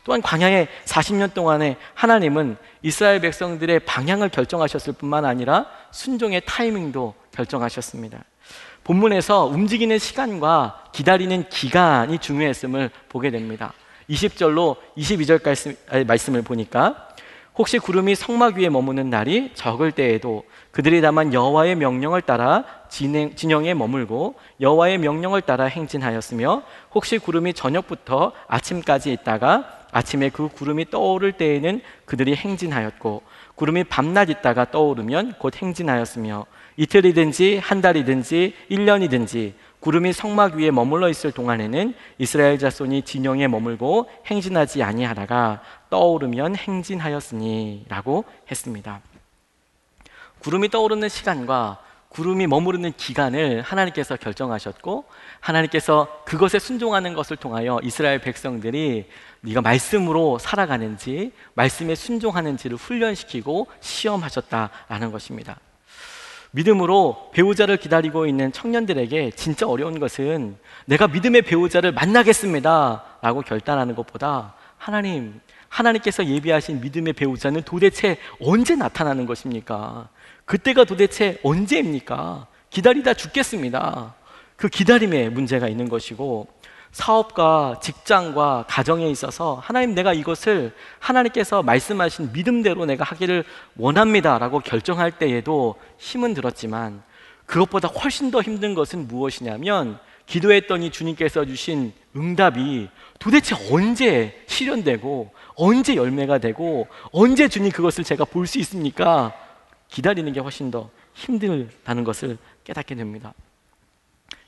또한 0.04 0.22
광야의 0.22 0.68
40년 0.84 1.34
동안에 1.34 1.76
하나님은 1.94 2.56
이스라엘 2.82 3.20
백성들의 3.20 3.80
방향을 3.80 4.28
결정하셨을 4.28 4.94
뿐만 4.94 5.24
아니라 5.24 5.66
순종의 5.90 6.42
타이밍도 6.46 7.14
결정하셨습니다. 7.32 8.24
본문에서 8.84 9.46
움직이는 9.46 9.98
시간과 9.98 10.84
기다리는 10.92 11.48
기간이 11.48 12.18
중요했음을 12.18 12.90
보게 13.08 13.30
됩니다. 13.30 13.72
20절로 14.08 14.76
22절까지 14.96 16.06
말씀을 16.06 16.42
보니까 16.42 17.08
혹시 17.56 17.78
구름이 17.78 18.14
성막 18.14 18.56
위에 18.56 18.68
머무는 18.68 19.10
날이 19.10 19.52
적을 19.54 19.92
때에도 19.92 20.44
그들이 20.70 21.00
다만 21.00 21.34
여호와의 21.34 21.76
명령을 21.76 22.22
따라 22.22 22.64
진행, 22.88 23.34
진영에 23.34 23.74
머물고 23.74 24.36
여호와의 24.60 24.98
명령을 24.98 25.42
따라 25.42 25.64
행진하였으며 25.64 26.62
혹시 26.94 27.18
구름이 27.18 27.54
저녁부터 27.54 28.32
아침까지 28.46 29.12
있다가 29.12 29.80
아침에 29.92 30.30
그 30.30 30.48
구름이 30.48 30.90
떠오를 30.90 31.32
때에는 31.32 31.82
그들이 32.06 32.34
행진하였고 32.34 33.22
구름이 33.56 33.84
밤낮 33.84 34.30
있다가 34.30 34.70
떠오르면 34.70 35.34
곧 35.38 35.60
행진하였으며 35.60 36.46
이틀이든지 36.80 37.58
한 37.58 37.82
달이든지 37.82 38.54
1년이든지 38.70 39.52
구름이 39.80 40.14
성막 40.14 40.54
위에 40.54 40.70
머물러 40.70 41.10
있을 41.10 41.30
동안에는 41.30 41.92
이스라엘 42.16 42.58
자손이 42.58 43.02
진영에 43.02 43.48
머물고 43.48 44.08
행진하지 44.24 44.82
아니하다가 44.82 45.60
떠오르면 45.90 46.56
행진하였으니라고 46.56 48.24
했습니다. 48.50 49.02
구름이 50.38 50.70
떠오르는 50.70 51.10
시간과 51.10 51.82
구름이 52.08 52.46
머무르는 52.46 52.94
기간을 52.96 53.60
하나님께서 53.60 54.16
결정하셨고 54.16 55.04
하나님께서 55.40 56.22
그것에 56.24 56.58
순종하는 56.58 57.12
것을 57.12 57.36
통하여 57.36 57.78
이스라엘 57.82 58.22
백성들이 58.22 59.04
네가 59.42 59.60
말씀으로 59.60 60.38
살아가는지 60.38 61.32
말씀에 61.52 61.94
순종하는지를 61.94 62.78
훈련시키고 62.78 63.66
시험하셨다라는 63.80 65.12
것입니다. 65.12 65.58
믿음으로 66.52 67.30
배우자를 67.32 67.76
기다리고 67.76 68.26
있는 68.26 68.52
청년들에게 68.52 69.32
진짜 69.32 69.68
어려운 69.68 70.00
것은 70.00 70.56
내가 70.86 71.06
믿음의 71.06 71.42
배우자를 71.42 71.92
만나겠습니다. 71.92 73.04
라고 73.22 73.42
결단하는 73.42 73.94
것보다 73.94 74.54
하나님, 74.76 75.40
하나님께서 75.68 76.24
예비하신 76.26 76.80
믿음의 76.80 77.12
배우자는 77.12 77.62
도대체 77.62 78.16
언제 78.40 78.74
나타나는 78.74 79.26
것입니까? 79.26 80.08
그때가 80.44 80.84
도대체 80.84 81.38
언제입니까? 81.44 82.46
기다리다 82.70 83.14
죽겠습니다. 83.14 84.14
그 84.56 84.68
기다림에 84.68 85.28
문제가 85.28 85.68
있는 85.68 85.88
것이고 85.88 86.48
사업과 86.92 87.78
직장과 87.80 88.64
가정에 88.68 89.08
있어서 89.10 89.60
하나님 89.62 89.94
내가 89.94 90.12
이것을 90.12 90.74
하나님께서 90.98 91.62
말씀하신 91.62 92.32
믿음대로 92.32 92.84
내가 92.84 93.04
하기를 93.04 93.44
원합니다 93.76 94.38
라고 94.38 94.58
결정할 94.60 95.12
때에도 95.12 95.76
힘은 95.98 96.34
들었지만 96.34 97.02
그것보다 97.46 97.88
훨씬 97.88 98.30
더 98.30 98.42
힘든 98.42 98.74
것은 98.74 99.06
무엇이냐면 99.08 99.98
기도했더니 100.26 100.90
주님께서 100.90 101.44
주신 101.44 101.92
응답이 102.16 102.88
도대체 103.18 103.56
언제 103.72 104.44
실현되고 104.46 105.32
언제 105.56 105.96
열매가 105.96 106.38
되고 106.38 106.86
언제 107.12 107.48
주님 107.48 107.70
그것을 107.72 108.04
제가 108.04 108.24
볼 108.24 108.46
수 108.46 108.58
있습니까? 108.60 109.32
기다리는 109.88 110.32
게 110.32 110.38
훨씬 110.40 110.70
더 110.70 110.88
힘들다는 111.14 112.04
것을 112.04 112.38
깨닫게 112.64 112.94
됩니다. 112.94 113.34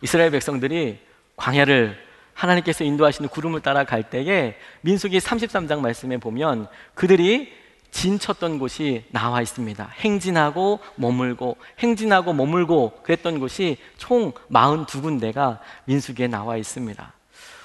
이스라엘 0.00 0.30
백성들이 0.30 1.00
광야를 1.36 2.11
하나님께서 2.34 2.84
인도하시는 2.84 3.28
구름을 3.28 3.60
따라 3.60 3.84
갈 3.84 4.02
때에 4.02 4.56
민수기 4.80 5.18
33장 5.18 5.80
말씀에 5.80 6.16
보면 6.16 6.68
그들이 6.94 7.52
진쳤던 7.90 8.58
곳이 8.58 9.04
나와 9.10 9.42
있습니다. 9.42 9.86
행진하고 9.98 10.80
머물고 10.96 11.56
행진하고 11.78 12.32
머물고 12.32 13.00
그랬던 13.02 13.38
곳이 13.38 13.76
총 13.98 14.32
42군데가 14.50 15.58
민수기에 15.84 16.26
나와 16.26 16.56
있습니다. 16.56 17.12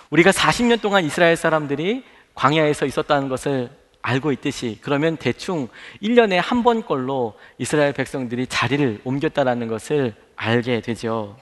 우리가 0.09 0.31
40년 0.31 0.81
동안 0.81 1.05
이스라엘 1.05 1.35
사람들이 1.35 2.03
광야에서 2.35 2.85
있었다는 2.85 3.29
것을 3.29 3.69
알고 4.01 4.31
있듯이 4.33 4.79
그러면 4.81 5.17
대충 5.17 5.67
1년에 6.01 6.35
한 6.35 6.63
번꼴로 6.63 7.37
이스라엘 7.57 7.93
백성들이 7.93 8.47
자리를 8.47 9.01
옮겼다라는 9.03 9.67
것을 9.67 10.13
알게 10.35 10.81
되죠. 10.81 11.35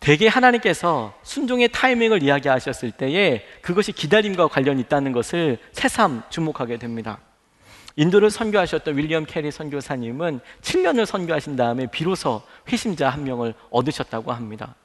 대개 0.00 0.28
하나님께서 0.28 1.14
순종의 1.22 1.70
타이밍을 1.72 2.22
이야기하셨을 2.22 2.92
때에 2.92 3.44
그것이 3.62 3.92
기다림과 3.92 4.48
관련이 4.48 4.80
있다는 4.82 5.12
것을 5.12 5.58
새삼 5.72 6.22
주목하게 6.30 6.78
됩니다. 6.78 7.18
인도를 7.96 8.30
선교하셨던 8.30 8.96
윌리엄 8.96 9.26
캐리 9.26 9.50
선교사님은 9.50 10.38
7년을 10.62 11.04
선교하신 11.04 11.56
다음에 11.56 11.86
비로소 11.86 12.42
회심자 12.68 13.08
한 13.08 13.24
명을 13.24 13.54
얻으셨다고 13.70 14.32
합니다. 14.32 14.76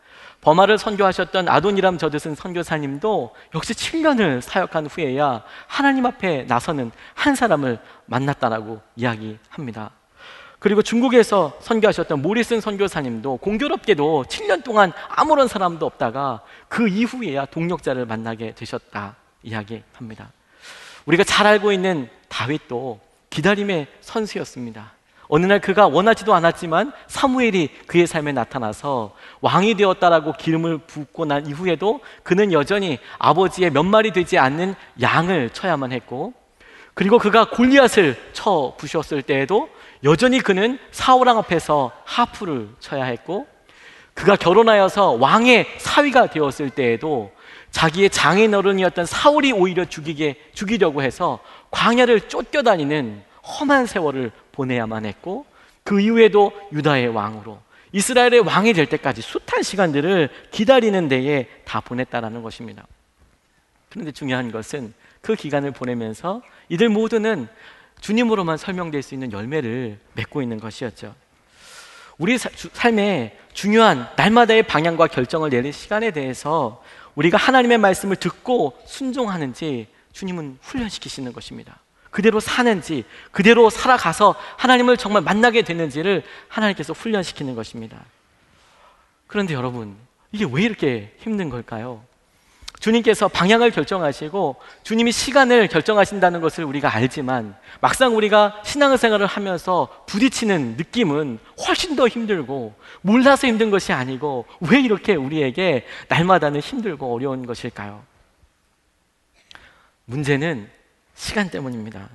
버마를 0.42 0.78
선교하셨던 0.78 1.48
아도니람 1.48 2.00
저드슨 2.00 2.34
선교사님도 2.34 3.34
역시 3.54 3.74
7년을 3.74 4.42
사역한 4.42 4.88
후에야 4.88 5.44
하나님 5.68 6.06
앞에 6.08 6.44
나서는 6.44 6.92
한 7.14 7.36
사람을 7.36 7.80
만났다라고 8.08 8.82
이야기합니다. 8.96 9.92
그리고 10.64 10.82
중국에서 10.82 11.58
선교하셨던 11.60 12.22
모리슨 12.22 12.62
선교사님도 12.62 13.36
공교롭게도 13.36 14.24
7년 14.30 14.64
동안 14.64 14.94
아무런 15.10 15.50
사람도 15.50 15.86
없다가 15.86 16.40
그 16.70 16.88
이후에야 16.88 17.48
동력자를 17.48 18.06
만나게 18.06 18.54
되셨다 18.56 19.18
이야기합니다. 19.44 20.32
우리가 21.06 21.26
잘 21.26 21.48
알고 21.48 21.74
있는 21.74 22.08
다윗도 22.30 23.02
기다림의 23.30 23.88
선수였습니다. 24.00 24.94
어느 25.28 25.46
날 25.46 25.60
그가 25.60 25.88
원하지도 25.88 26.34
않았지만 26.34 26.94
사무엘이 27.08 27.68
그의 27.86 28.08
삶에 28.08 28.32
나타나서 28.32 29.14
왕이 29.42 29.76
되었다라고 29.76 30.32
기름을 30.32 30.78
붓고 30.78 31.26
난 31.26 31.46
이후에도 31.46 32.00
그는 32.24 32.54
여전히 32.54 33.00
아버지의 33.20 33.72
몇 33.72 33.84
마리 33.84 34.12
되지 34.14 34.38
않는 34.38 34.76
양을 35.02 35.50
쳐야만 35.50 35.92
했고 35.92 36.32
그리고 36.94 37.18
그가 37.18 37.50
골리앗을 37.50 38.16
쳐 38.32 38.76
부셨을 38.78 39.24
때에도 39.24 39.68
여전히 40.04 40.40
그는 40.40 40.78
사울왕 40.92 41.38
앞에서 41.40 41.92
하프를 42.04 42.70
쳐야 42.80 43.06
했고 43.06 43.48
그가 44.14 44.36
결혼하여서 44.36 45.14
왕의 45.14 45.68
사위가 45.80 46.28
되었을 46.28 46.70
때에도 46.70 47.32
자기의 47.72 48.10
장인어른이었던 48.10 49.06
사울이 49.06 49.52
오히려 49.52 49.86
죽이게 49.86 50.36
죽이려고 50.54 51.02
해서 51.02 51.40
광야를 51.72 52.28
쫓겨다니는 52.28 53.24
험한 53.42 53.88
세월을 53.88 54.32
보내야만 54.52 55.06
했고 55.06 55.46
그 55.84 56.00
이후에도 56.00 56.52
유다의 56.72 57.08
왕으로 57.08 57.60
이스라엘의 57.92 58.42
왕이 58.42 58.74
될 58.74 58.86
때까지 58.86 59.22
숱한 59.22 59.64
시간들을 59.64 60.30
기다리는 60.52 61.08
데에 61.08 61.48
다 61.66 61.80
보냈다라는 61.80 62.44
것입니다. 62.44 62.86
그런데 63.90 64.12
중요한 64.12 64.52
것은 64.52 64.94
그 65.22 65.36
기간을 65.36 65.72
보내면서 65.72 66.42
이들 66.70 66.90
모두는 66.90 67.48
주님으로만 68.04 68.58
설명될 68.58 69.02
수 69.02 69.14
있는 69.14 69.32
열매를 69.32 69.98
맺고 70.14 70.42
있는 70.42 70.60
것이었죠. 70.60 71.16
우리 72.18 72.38
사, 72.38 72.50
주, 72.50 72.70
삶에 72.74 73.40
중요한 73.54 74.10
날마다의 74.18 74.64
방향과 74.64 75.08
결정을 75.08 75.50
내릴 75.50 75.72
시간에 75.72 76.12
대해서 76.12 76.84
우리가 77.16 77.38
하나님의 77.38 77.78
말씀을 77.78 78.18
듣고 78.18 78.78
순종하는지 78.86 79.88
주님은 80.12 80.60
훈련시키시는 80.62 81.32
것입니다. 81.32 81.80
그대로 82.12 82.42
사는지, 82.42 83.06
그대로 83.32 83.70
살아가서 83.70 84.36
하나님을 84.58 84.98
정말 84.98 85.22
만나게 85.22 85.62
되는지를 85.62 86.24
하나님께서 86.50 86.92
훈련시키는 86.92 87.56
것입니다. 87.56 88.04
그런데 89.28 89.54
여러분, 89.54 89.96
이게 90.34 90.46
왜 90.52 90.64
이렇게 90.64 91.16
힘든 91.20 91.50
걸까요? 91.50 92.04
주님께서 92.84 93.30
방향을 93.30 93.72
결정하시고 93.72 94.58
주님이 94.84 95.14
시간을 95.14 95.70
결정하신다는 95.70 96.42
것을 96.42 96.66
우리가 96.66 96.94
알지만 96.94 97.56
막상 97.80 98.14
우리가 98.18 98.62
신앙생활을 98.66 99.26
하면서 99.26 99.88
부딪히는 100.06 100.76
느낌은 100.76 101.40
훨씬 101.66 101.96
더 101.96 102.10
힘들고 102.10 102.76
몰라서 103.00 103.48
힘든 103.48 103.72
것이 103.72 103.94
아니고 103.94 104.48
왜 104.70 104.82
이렇게 104.82 105.16
우리에게 105.16 105.86
날마다는 106.10 106.60
힘들고 106.60 107.16
어려운 107.16 107.46
것일까요? 107.46 108.04
문제는 110.04 110.70
시간 111.16 111.50
때문입니다. 111.50 112.10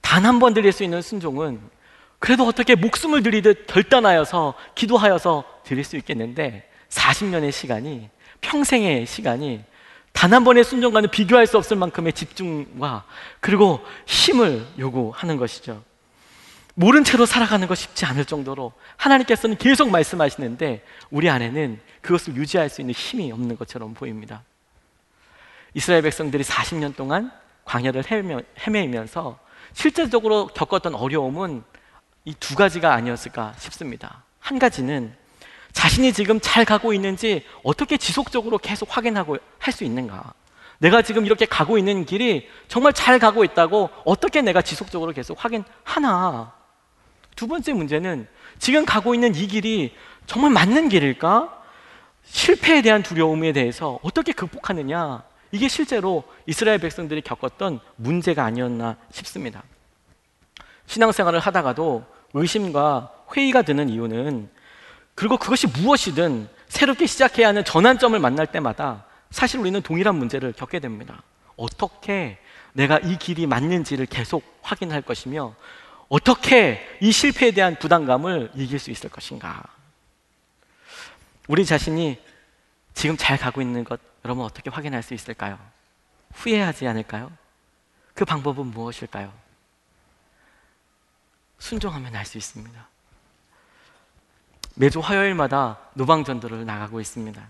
단 0.00 0.24
한 0.24 0.38
번 0.38 0.54
드릴 0.54 0.72
수 0.72 0.82
있는 0.82 1.02
순종은 1.02 1.60
그래도 2.18 2.46
어떻게 2.46 2.74
목숨을 2.74 3.22
드리듯 3.22 3.66
결단하여서 3.66 4.54
기도하여서 4.74 5.44
드릴 5.64 5.84
수 5.84 5.98
있겠는데 5.98 6.66
40년의 6.88 7.52
시간이 7.52 8.08
평생의 8.40 9.06
시간이 9.06 9.64
단 10.12 10.32
한 10.32 10.42
번의 10.42 10.64
순종과는 10.64 11.10
비교할 11.10 11.46
수 11.46 11.58
없을 11.58 11.76
만큼의 11.76 12.12
집중과 12.12 13.04
그리고 13.40 13.80
힘을 14.06 14.66
요구하는 14.78 15.36
것이죠. 15.36 15.84
모른 16.74 17.04
채로 17.04 17.24
살아가는 17.26 17.66
것 17.68 17.76
쉽지 17.76 18.04
않을 18.06 18.24
정도로 18.24 18.72
하나님께서는 18.96 19.56
계속 19.58 19.90
말씀하시는데 19.90 20.84
우리 21.10 21.30
안에는 21.30 21.80
그것을 22.00 22.36
유지할 22.36 22.68
수 22.68 22.80
있는 22.80 22.94
힘이 22.94 23.30
없는 23.32 23.56
것처럼 23.56 23.94
보입니다. 23.94 24.42
이스라엘 25.74 26.02
백성들이 26.02 26.42
40년 26.42 26.96
동안 26.96 27.30
광야를 27.64 28.04
헤매면서 28.66 29.38
실제적으로 29.72 30.48
겪었던 30.48 30.94
어려움은 30.94 31.62
이 32.24 32.34
두 32.40 32.56
가지가 32.56 32.92
아니었을까 32.92 33.54
싶습니다. 33.58 34.24
한 34.40 34.58
가지는 34.58 35.14
자신이 35.78 36.12
지금 36.12 36.40
잘 36.40 36.64
가고 36.64 36.92
있는지 36.92 37.44
어떻게 37.62 37.96
지속적으로 37.96 38.58
계속 38.58 38.88
확인하고 38.96 39.38
할 39.60 39.72
수 39.72 39.84
있는가? 39.84 40.34
내가 40.78 41.02
지금 41.02 41.24
이렇게 41.24 41.46
가고 41.46 41.78
있는 41.78 42.04
길이 42.04 42.48
정말 42.66 42.92
잘 42.92 43.20
가고 43.20 43.44
있다고 43.44 43.88
어떻게 44.04 44.42
내가 44.42 44.60
지속적으로 44.60 45.12
계속 45.12 45.36
확인하나? 45.38 46.52
두 47.36 47.46
번째 47.46 47.74
문제는 47.74 48.26
지금 48.58 48.84
가고 48.84 49.14
있는 49.14 49.36
이 49.36 49.46
길이 49.46 49.94
정말 50.26 50.50
맞는 50.50 50.88
길일까? 50.88 51.62
실패에 52.24 52.82
대한 52.82 53.04
두려움에 53.04 53.52
대해서 53.52 54.00
어떻게 54.02 54.32
극복하느냐? 54.32 55.22
이게 55.52 55.68
실제로 55.68 56.24
이스라엘 56.46 56.78
백성들이 56.78 57.20
겪었던 57.22 57.78
문제가 57.94 58.44
아니었나 58.44 58.96
싶습니다. 59.12 59.62
신앙생활을 60.86 61.38
하다가도 61.38 62.04
의심과 62.34 63.12
회의가 63.36 63.62
드는 63.62 63.88
이유는 63.90 64.57
그리고 65.18 65.36
그것이 65.36 65.66
무엇이든 65.66 66.48
새롭게 66.68 67.06
시작해야 67.06 67.48
하는 67.48 67.64
전환점을 67.64 68.16
만날 68.20 68.46
때마다 68.46 69.04
사실 69.32 69.58
우리는 69.58 69.82
동일한 69.82 70.14
문제를 70.14 70.52
겪게 70.52 70.78
됩니다. 70.78 71.24
어떻게 71.56 72.38
내가 72.72 73.00
이 73.00 73.18
길이 73.18 73.44
맞는지를 73.48 74.06
계속 74.06 74.44
확인할 74.62 75.02
것이며 75.02 75.56
어떻게 76.08 76.86
이 77.00 77.10
실패에 77.10 77.50
대한 77.50 77.76
부담감을 77.80 78.52
이길 78.54 78.78
수 78.78 78.92
있을 78.92 79.10
것인가. 79.10 79.64
우리 81.48 81.66
자신이 81.66 82.16
지금 82.94 83.16
잘 83.16 83.36
가고 83.38 83.60
있는 83.60 83.82
것 83.82 83.98
여러분 84.24 84.44
어떻게 84.44 84.70
확인할 84.70 85.02
수 85.02 85.14
있을까요? 85.14 85.58
후회하지 86.34 86.86
않을까요? 86.86 87.32
그 88.14 88.24
방법은 88.24 88.66
무엇일까요? 88.66 89.32
순종하면 91.58 92.14
알 92.14 92.24
수 92.24 92.38
있습니다. 92.38 92.88
매주 94.78 95.00
화요일마다 95.00 95.78
노방전도를 95.94 96.64
나가고 96.64 97.00
있습니다. 97.00 97.42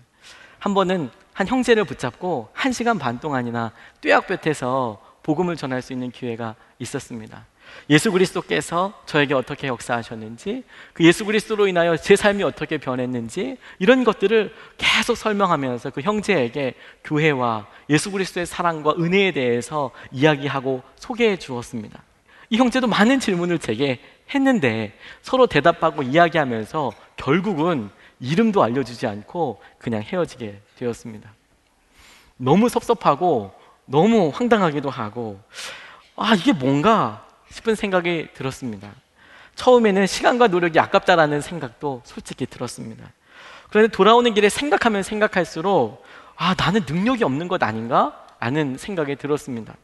한 0.57 0.73
번은 0.73 1.11
한 1.33 1.47
형제를 1.47 1.83
붙잡고 1.85 2.49
한 2.53 2.71
시간 2.71 2.97
반 2.97 3.19
동안이나 3.19 3.71
뙤약볕에서 4.01 4.99
복음을 5.21 5.55
전할 5.55 5.83
수 5.83 5.93
있는 5.93 6.09
기회가 6.09 6.55
있었습니다. 6.79 7.45
예수 7.91 8.11
그리스도께서 8.11 8.99
저에게 9.05 9.35
어떻게 9.35 9.67
역사하셨는지, 9.67 10.63
그 10.93 11.05
예수 11.05 11.23
그리스도로 11.23 11.67
인하여 11.67 11.95
제 11.97 12.15
삶이 12.15 12.41
어떻게 12.41 12.79
변했는지, 12.79 13.57
이런 13.77 14.03
것들을 14.03 14.51
계속 14.79 15.15
설명하면서 15.15 15.91
그 15.91 16.01
형제에게 16.01 16.73
교회와 17.03 17.67
예수 17.91 18.09
그리스도의 18.09 18.47
사랑과 18.47 18.95
은혜에 18.97 19.33
대해서 19.33 19.91
이야기하고 20.11 20.81
소개해 20.95 21.37
주었습니다. 21.37 22.01
이 22.49 22.57
형제도 22.57 22.87
많은 22.87 23.19
질문을 23.19 23.59
제게 23.59 23.99
했는데 24.33 24.97
서로 25.21 25.47
대답하고 25.47 26.03
이야기하면서 26.03 26.91
결국은 27.19 27.89
이름도 28.19 28.63
알려주지 28.63 29.05
않고 29.05 29.61
그냥 29.77 30.01
헤어지게 30.01 30.61
되었습니다. 30.77 31.29
너무 32.37 32.69
섭섭하고 32.69 33.53
너무 33.85 34.31
황당하기도 34.33 34.89
하고 34.89 35.39
아 36.15 36.33
이게 36.33 36.53
뭔가 36.53 37.27
싶은 37.51 37.75
생각이 37.75 38.29
들었습니다. 38.33 38.91
처음에는 39.55 40.07
시간과 40.07 40.47
노력이 40.47 40.79
아깝다라는 40.79 41.41
생각도 41.41 42.01
솔직히 42.05 42.45
들었습니다. 42.45 43.11
그런데 43.69 43.91
돌아오는 43.91 44.33
길에 44.33 44.47
생각하면 44.47 45.03
생각할수록 45.03 46.03
아 46.37 46.55
나는 46.57 46.85
능력이 46.87 47.23
없는 47.25 47.49
것 47.49 47.61
아닌가? 47.61 48.25
라는 48.39 48.77
생각이 48.77 49.17
들었습니다. 49.17 49.75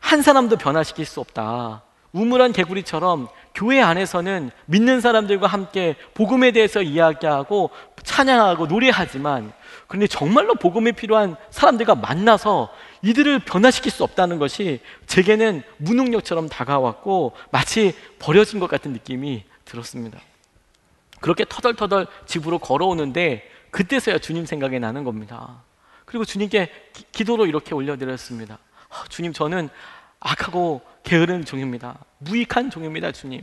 한 0.00 0.20
사람도 0.20 0.56
변화시킬 0.56 1.06
수 1.06 1.20
없다. 1.20 1.82
우물한 2.12 2.52
개구리처럼 2.52 3.28
교회 3.54 3.80
안에서는 3.80 4.50
믿는 4.66 5.00
사람들과 5.00 5.46
함께 5.46 5.96
복음에 6.14 6.52
대해서 6.52 6.80
이야기하고 6.82 7.70
찬양하고 8.02 8.66
노래하지만 8.66 9.52
그런데 9.86 10.06
정말로 10.06 10.54
복음이 10.54 10.92
필요한 10.92 11.36
사람들과 11.50 11.94
만나서 11.94 12.72
이들을 13.02 13.40
변화시킬 13.40 13.90
수 13.90 14.04
없다는 14.04 14.38
것이 14.38 14.80
제게는 15.06 15.62
무능력처럼 15.78 16.48
다가왔고 16.48 17.32
마치 17.50 17.94
버려진 18.18 18.60
것 18.60 18.68
같은 18.68 18.92
느낌이 18.92 19.44
들었습니다. 19.64 20.20
그렇게 21.20 21.44
터덜터덜 21.48 22.06
집으로 22.26 22.58
걸어오는데 22.58 23.50
그때서야 23.70 24.18
주님 24.18 24.46
생각이 24.46 24.78
나는 24.78 25.04
겁니다. 25.04 25.62
그리고 26.04 26.24
주님께 26.24 26.70
기, 27.12 27.24
도로 27.24 27.44
이렇게 27.44 27.74
올려드렸습니다. 27.74 28.58
아, 28.88 29.04
주님, 29.10 29.34
저는 29.34 29.68
악하고 30.20 30.82
게으른 31.02 31.44
종입니다. 31.44 31.98
무익한 32.18 32.70
종입니다, 32.70 33.12
주님. 33.12 33.40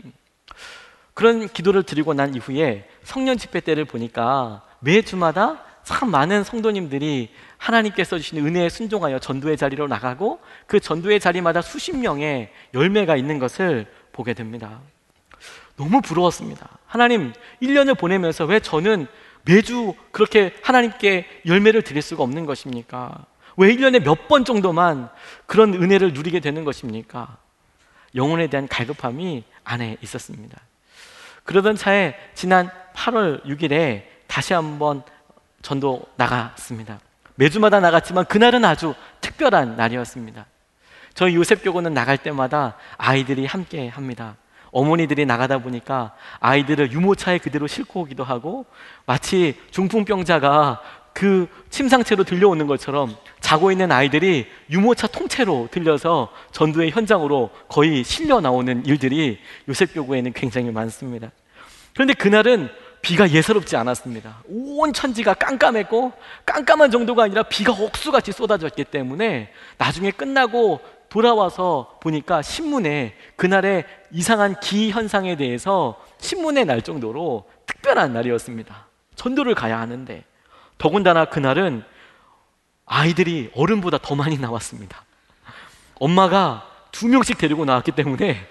그런 1.14 1.48
기도를 1.48 1.84
드리고 1.84 2.14
난 2.14 2.36
이후에 2.36 2.88
성년 3.04 3.38
집회 3.38 3.62
때를 3.62 3.86
보니까 3.86 4.64
매주마다 4.80 5.64
참 5.84 6.10
많은 6.10 6.44
성도님들이 6.44 7.30
하나님께서 7.58 8.18
주신 8.18 8.46
은혜에 8.46 8.70
순종하여 8.70 9.20
전도의 9.20 9.56
자리로 9.56 9.88
나가고 9.88 10.40
그 10.68 10.80
전도의 10.80 11.20
자리마다 11.20 11.62
수십 11.62 11.96
명의 11.96 12.52
열매가 12.74 13.16
있는 13.16 13.40
것을 13.40 13.86
보게 14.12 14.34
됩니다. 14.34 14.82
너무 15.78 16.02
부러웠습니다. 16.02 16.70
하나님, 16.86 17.34
1년을 17.62 17.98
보내면서 17.98 18.46
왜 18.46 18.60
저는 18.60 19.08
매주 19.44 19.94
그렇게 20.12 20.54
하나님께 20.64 21.28
열매를 21.46 21.84
드릴 21.84 22.02
수가 22.02 22.24
없는 22.24 22.46
것입니까? 22.46 23.26
왜 23.58 23.74
1년에 23.76 24.04
몇 24.04 24.28
번 24.28 24.44
정도만 24.46 25.10
그런 25.46 25.74
은혜를 25.74 26.14
누리게 26.14 26.40
되는 26.40 26.64
것입니까? 26.64 27.38
영혼에 28.16 28.48
대한 28.48 28.68
갈급함이 28.68 29.44
안에 29.64 29.98
있었습니다. 30.02 30.60
그러던 31.44 31.76
차에 31.76 32.16
지난 32.34 32.70
8월 32.96 33.44
6일에 33.46 34.04
다시 34.28 34.54
한번 34.54 35.04
전도 35.62 36.04
나갔습니다. 36.16 37.00
매주마다 37.36 37.80
나갔지만 37.80 38.26
그날은 38.26 38.64
아주 38.66 38.94
특별한 39.22 39.76
날이었습니다. 39.76 40.46
저희 41.14 41.36
요셉교구는 41.36 41.94
나갈 41.94 42.18
때마다 42.18 42.76
아이들이 42.98 43.46
함께 43.46 43.88
합니다. 43.88 44.36
어머니들이 44.72 45.26
나가다 45.26 45.60
보니까 45.60 46.14
아이들을 46.40 46.92
유모차에 46.92 47.38
그대로 47.38 47.68
싣고 47.68 48.02
오기도 48.02 48.24
하고 48.24 48.66
마치 49.06 49.58
중풍병자가 49.72 50.82
그 51.16 51.48
침상채로 51.70 52.26
들려오는 52.26 52.68
것처럼 52.68 53.16
자고 53.40 53.72
있는 53.72 53.90
아이들이 53.90 54.48
유모차 54.70 55.08
통째로 55.08 55.70
들려서 55.72 56.30
전도의 56.52 56.92
현장으로 56.92 57.52
거의 57.70 58.04
실려 58.04 58.42
나오는 58.42 58.86
일들이 58.86 59.40
요셉 59.70 59.94
교구에는 59.94 60.34
굉장히 60.34 60.72
많습니다. 60.72 61.32
그런데 61.94 62.14
그날은 62.14 62.70
비가 63.02 63.32
예사롭지 63.32 63.78
않았습니다. 63.78 64.44
온 64.50 64.92
천지가 64.92 65.36
깜깜했고 65.36 66.12
깜깜한 66.46 66.92
정도가 66.92 67.24
아니라 67.24 67.44
비가 67.44 67.72
억수같이 67.72 68.34
쏟아졌기 68.34 68.84
때문에 68.84 69.54
나중에 69.78 70.12
끝나고 70.12 70.82
돌아와서 71.08 71.98
보니까 72.02 72.42
신문에 72.42 73.16
그날의 73.38 73.86
이상한 74.12 74.60
기 74.60 74.92
현상에 74.92 75.38
대해서 75.38 75.98
신문에 76.18 76.66
날 76.66 76.82
정도로 76.82 77.46
특별한 77.68 78.12
날이었습니다. 78.12 78.88
전도를 79.16 79.56
가야 79.56 79.80
하는데 79.80 80.26
더군다나 80.78 81.26
그날은 81.26 81.84
아이들이 82.86 83.50
어른보다 83.56 83.98
더 83.98 84.16
많이 84.16 84.38
나왔습니다. 84.38 85.04
엄마가 85.96 86.70
두 86.92 87.08
명씩 87.08 87.38
데리고 87.38 87.66
나왔기 87.66 87.92
때문에 87.92 88.48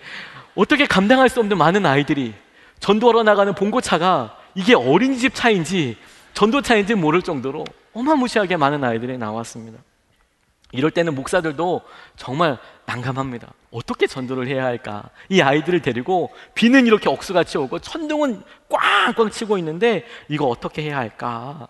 어떻게 0.55 0.87
감당할 0.87 1.29
수 1.29 1.41
없는 1.41 1.59
많은 1.59 1.87
아이들이 1.87 2.35
전도하러 2.81 3.23
나가는 3.23 3.55
봉고차가 3.55 4.37
이게 4.55 4.75
어린이집 4.75 5.35
차인지 5.35 5.97
전도차인지 6.35 6.95
모를 6.95 7.23
정도로 7.23 7.65
어마무시하게 7.93 8.57
많은 8.57 8.83
아이들이 8.85 9.17
나왔습니다. 9.19 9.79
이럴 10.73 10.91
때는 10.91 11.15
목사들도 11.15 11.83
정말 12.17 12.59
난감합니다. 12.87 13.53
어떻게 13.71 14.09
전도를 14.09 14.49
해야 14.49 14.65
할까? 14.65 15.09
이 15.29 15.41
아이들을 15.41 15.81
데리고 15.83 16.35
비는 16.55 16.87
이렇게 16.87 17.09
억수같이 17.09 17.59
오고 17.59 17.79
천둥은 17.79 18.43
꽝꽝 18.69 19.31
치고 19.31 19.57
있는데 19.59 20.05
이거 20.29 20.47
어떻게 20.47 20.83
해야 20.83 20.99
할까? 20.99 21.69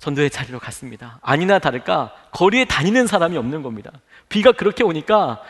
전도의 0.00 0.30
자리로 0.30 0.58
갔습니다. 0.58 1.18
아니나 1.22 1.58
다를까 1.58 2.12
거리에 2.32 2.64
다니는 2.64 3.06
사람이 3.06 3.36
없는 3.36 3.62
겁니다. 3.62 3.92
비가 4.28 4.50
그렇게 4.52 4.82
오니까 4.82 5.40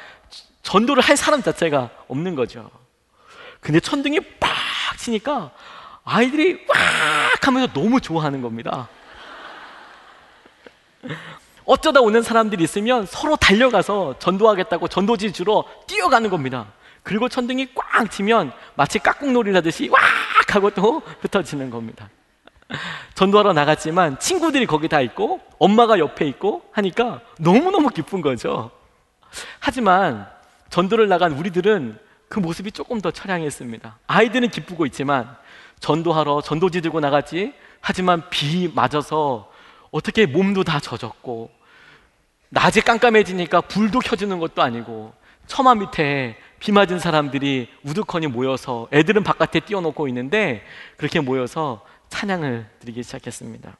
전도를 0.62 1.02
할 1.02 1.16
사람 1.16 1.42
자체가 1.42 1.90
없는 2.08 2.34
거죠. 2.34 2.70
근데 3.60 3.80
천둥이 3.80 4.20
빡 4.38 4.50
치니까 4.98 5.52
아이들이 6.04 6.64
왁 6.68 7.46
하면서 7.46 7.72
너무 7.72 8.00
좋아하는 8.00 8.42
겁니다. 8.42 8.88
어쩌다 11.64 12.00
오는 12.00 12.20
사람들이 12.20 12.64
있으면 12.64 13.06
서로 13.06 13.36
달려가서 13.36 14.18
전도하겠다고 14.18 14.88
전도지 14.88 15.32
주로 15.32 15.64
뛰어가는 15.86 16.28
겁니다. 16.28 16.66
그리고 17.04 17.28
천둥이 17.28 17.68
꽝 17.74 18.08
치면 18.08 18.52
마치 18.74 18.98
깍꿍놀이를 18.98 19.56
하듯이 19.56 19.88
왁 19.88 20.00
하고 20.52 20.70
또 20.70 21.00
흩어지는 21.22 21.70
겁니다. 21.70 22.10
전도하러 23.14 23.52
나갔지만 23.52 24.18
친구들이 24.18 24.66
거기 24.66 24.88
다 24.88 25.00
있고 25.00 25.40
엄마가 25.58 25.98
옆에 25.98 26.26
있고 26.26 26.62
하니까 26.72 27.20
너무너무 27.38 27.88
기쁜 27.90 28.20
거죠. 28.20 28.70
하지만 29.58 30.26
전도를 30.70 31.08
나간 31.08 31.32
우리들은 31.32 31.98
그 32.28 32.38
모습이 32.38 32.72
조금 32.72 33.00
더 33.00 33.10
처량했습니다. 33.10 33.98
아이들은 34.06 34.50
기쁘고 34.50 34.86
있지만 34.86 35.36
전도하러 35.80 36.42
전도지 36.42 36.80
들고 36.80 37.00
나갔지. 37.00 37.54
하지만 37.80 38.28
비 38.30 38.70
맞아서 38.74 39.50
어떻게 39.90 40.26
몸도 40.26 40.64
다 40.64 40.78
젖었고 40.78 41.50
낮에 42.50 42.80
깜깜해지니까 42.82 43.62
불도 43.62 44.00
켜주는 44.00 44.38
것도 44.38 44.62
아니고 44.62 45.12
처마 45.46 45.74
밑에 45.74 46.36
비 46.60 46.72
맞은 46.72 46.98
사람들이 46.98 47.68
우두커니 47.82 48.26
모여서 48.28 48.86
애들은 48.92 49.24
바깥에 49.24 49.60
띄워놓고 49.60 50.06
있는데 50.08 50.62
그렇게 50.96 51.20
모여서 51.20 51.84
찬양을 52.10 52.68
드리기 52.80 53.02
시작했습니다. 53.02 53.76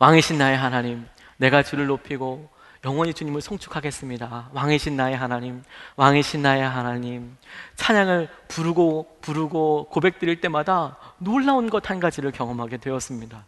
왕이신 0.00 0.38
나의 0.38 0.56
하나님, 0.56 1.06
내가 1.36 1.62
주를 1.62 1.86
높이고 1.86 2.50
영원히 2.84 3.12
주님을 3.12 3.40
송축하겠습니다. 3.40 4.50
왕이신 4.52 4.96
나의 4.96 5.16
하나님, 5.16 5.62
왕이신 5.96 6.42
나의 6.42 6.62
하나님. 6.62 7.36
찬양을 7.76 8.28
부르고 8.48 9.18
부르고 9.20 9.88
고백 9.90 10.18
드릴 10.18 10.40
때마다 10.40 10.96
놀라운 11.18 11.70
것 11.70 11.90
한 11.90 12.00
가지를 12.00 12.32
경험하게 12.32 12.78
되었습니다. 12.78 13.44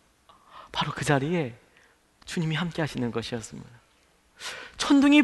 바로 0.73 0.93
그 0.93 1.05
자리에 1.05 1.55
주님이 2.25 2.57
함께 2.57 2.83
하시는 2.83 3.11
것이었습니다. 3.11 3.69
천둥이 4.77 5.23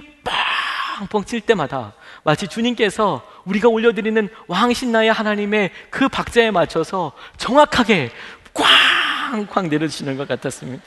뻥뻥 0.99 1.25
칠 1.25 1.41
때마다 1.41 1.95
마치 2.27 2.49
주님께서 2.49 3.25
우리가 3.45 3.69
올려드리는 3.69 4.29
왕신 4.49 4.91
나의 4.91 5.13
하나님의 5.13 5.71
그 5.91 6.09
박자에 6.09 6.51
맞춰서 6.51 7.13
정확하게 7.37 8.11
꽝꽝 8.53 9.69
내려주시는 9.69 10.17
것 10.17 10.27
같았습니다. 10.27 10.83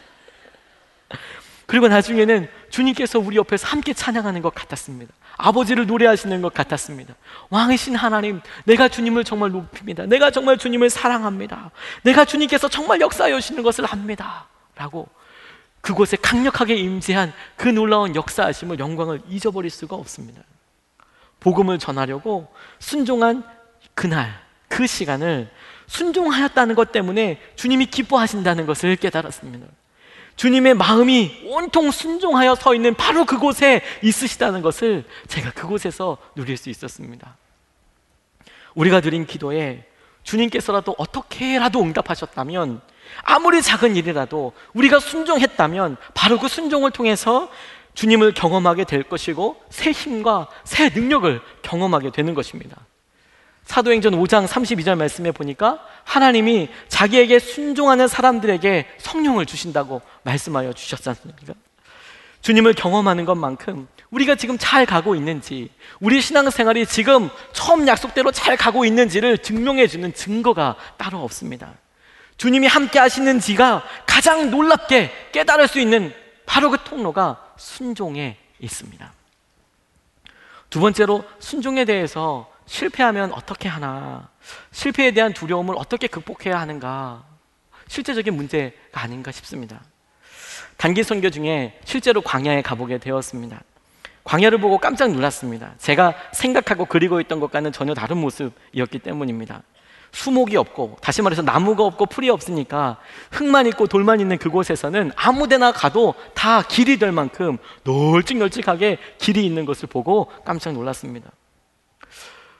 그리고 1.65 1.88
나중에는 1.88 2.49
주님께서 2.69 3.19
우리 3.19 3.38
옆에서 3.38 3.67
함께 3.67 3.93
찬양하는 3.93 4.41
것 4.41 4.54
같았습니다. 4.54 5.13
아버지를 5.38 5.88
노래하시는 5.88 6.41
것 6.41 6.54
같았습니다. 6.54 7.15
왕이신 7.49 7.95
하나님, 7.95 8.41
내가 8.65 8.89
주님을 8.89 9.23
정말 9.23 9.52
높입니다. 9.52 10.06
내가 10.08 10.32
정말 10.32 10.58
주님을 10.58 10.89
사랑합니다. 10.89 11.71
내가 12.04 12.25
주님께서 12.25 12.67
정말 12.67 12.99
역사해 12.99 13.32
오시는 13.32 13.63
것을 13.63 13.86
압니다. 13.89 14.47
라고 14.75 15.08
그곳에 15.80 16.17
강력하게 16.17 16.75
임재한 16.75 17.32
그 17.56 17.69
놀라운 17.69 18.13
역사하심을 18.13 18.80
영광을 18.80 19.21
잊어버릴 19.30 19.71
수가 19.71 19.95
없습니다. 19.95 20.41
복음을 21.39 21.80
전하려고 21.80 22.47
순종한 22.80 23.43
그날, 23.93 24.41
그 24.67 24.88
시간을 24.88 25.49
순종하였다는 25.88 26.75
것 26.75 26.91
때문에 26.91 27.41
주님이 27.56 27.88
기뻐하신다는 27.88 28.65
것을 28.65 28.95
깨달았습니다. 28.95 29.65
주님의 30.36 30.75
마음이 30.75 31.41
온통 31.47 31.91
순종하여 31.91 32.56
서 32.56 32.73
있는 32.73 32.93
바로 32.93 33.25
그곳에 33.25 33.82
있으시다는 34.02 34.62
것을 34.62 35.04
제가 35.28 35.52
그곳에서 35.52 36.17
누릴 36.36 36.56
수 36.56 36.69
있었습니다. 36.69 37.36
우리가 38.73 39.02
드린 39.02 39.25
기도에 39.25 39.86
주님께서라도 40.23 40.95
어떻게라도 40.97 41.82
응답하셨다면 41.82 42.82
아무리 43.23 43.62
작은 43.62 43.95
일이라도 43.95 44.54
우리가 44.73 44.99
순종했다면 44.99 45.97
바로 46.13 46.39
그 46.39 46.47
순종을 46.47 46.91
통해서 46.91 47.49
주님을 48.00 48.34
경험하게 48.34 48.86
될 48.86 49.04
것이고 49.04 49.62
새 49.70 49.92
힘과 49.92 50.48
새 50.64 50.88
능력을 50.88 51.42
경험하게 51.64 52.12
되는 52.12 52.34
것입니다. 52.34 52.78
사도행전 53.66 54.14
5장 54.14 54.48
32절 54.48 54.98
말씀에 54.98 55.34
보니까 55.34 55.86
하나님이 56.06 56.70
자기에게 56.88 57.40
순종하는 57.40 58.08
사람들에게 58.08 58.88
성령을 59.00 59.46
주신다고 59.46 60.02
말씀하여 60.24 60.72
주셨지 60.72 61.10
않습니까? 61.10 61.54
주님을 62.42 62.74
경험하는 62.74 63.26
것만큼 63.26 63.90
우리가 64.12 64.36
지금 64.36 64.58
잘 64.58 64.86
가고 64.86 65.14
있는지, 65.14 65.70
우리 66.00 66.22
신앙생활이 66.22 66.86
지금 66.86 67.30
처음 67.52 67.86
약속대로 67.86 68.32
잘 68.32 68.56
가고 68.56 68.86
있는지를 68.86 69.40
증명해 69.40 69.88
주는 69.88 70.14
증거가 70.14 70.78
따로 70.96 71.22
없습니다. 71.22 71.74
주님이 72.38 72.66
함께 72.68 72.98
하시는지가 72.98 73.84
가장 74.06 74.52
놀랍게 74.52 75.12
깨달을 75.34 75.68
수 75.68 75.82
있는 75.82 76.14
바로 76.46 76.72
그 76.72 76.78
통로가 76.86 77.49
순종에 77.60 78.38
있습니다. 78.60 79.13
두 80.69 80.80
번째로 80.80 81.24
순종에 81.39 81.86
대해서 81.86 82.52
실패하면 82.65 83.34
어떻게 83.34 83.67
하나? 83.67 84.30
실패에 84.72 85.12
대한 85.12 85.34
두려움을 85.34 85.76
어떻게 85.78 86.08
극복해야 86.08 86.60
하는가? 86.60 87.24
실제적인 87.88 88.36
문제가 88.36 89.02
아닌가 89.02 89.32
싶습니다. 89.32 89.82
단기 90.78 91.04
선교 91.04 91.30
중에 91.30 91.80
실제로 91.84 92.22
광야에 92.22 92.62
가보게 92.62 93.00
되었습니다. 93.00 93.62
광야를 94.24 94.60
보고 94.60 94.78
깜짝 94.78 95.12
놀랐습니다. 95.12 95.74
제가 95.80 96.13
생각하고 96.34 96.86
그리고 96.86 97.19
있던 97.19 97.39
것과는 97.39 97.72
전혀 97.72 97.93
다른 97.95 98.17
모습이었기 98.17 99.00
때문입니다. 99.00 99.63
수목이 100.12 100.58
없고 100.58 100.98
다시 101.02 101.22
말해서 101.22 101.41
나무가 101.41 101.84
없고 101.84 102.08
풀이 102.08 102.30
없으니까 102.30 102.98
흙만 103.32 103.67
있고 103.67 103.88
돌만 103.88 104.19
있는 104.19 104.38
그곳에서는 104.38 105.12
아무데나 105.15 105.72
가도 105.72 106.15
다 106.34 106.62
길이 106.62 106.98
될 106.98 107.12
만큼 107.12 107.58
널찍널찍하게 107.84 108.98
길이 109.17 109.45
있는 109.45 109.65
것을 109.65 109.88
보고 109.88 110.32
깜짝 110.45 110.74
놀랐습니다. 110.74 111.30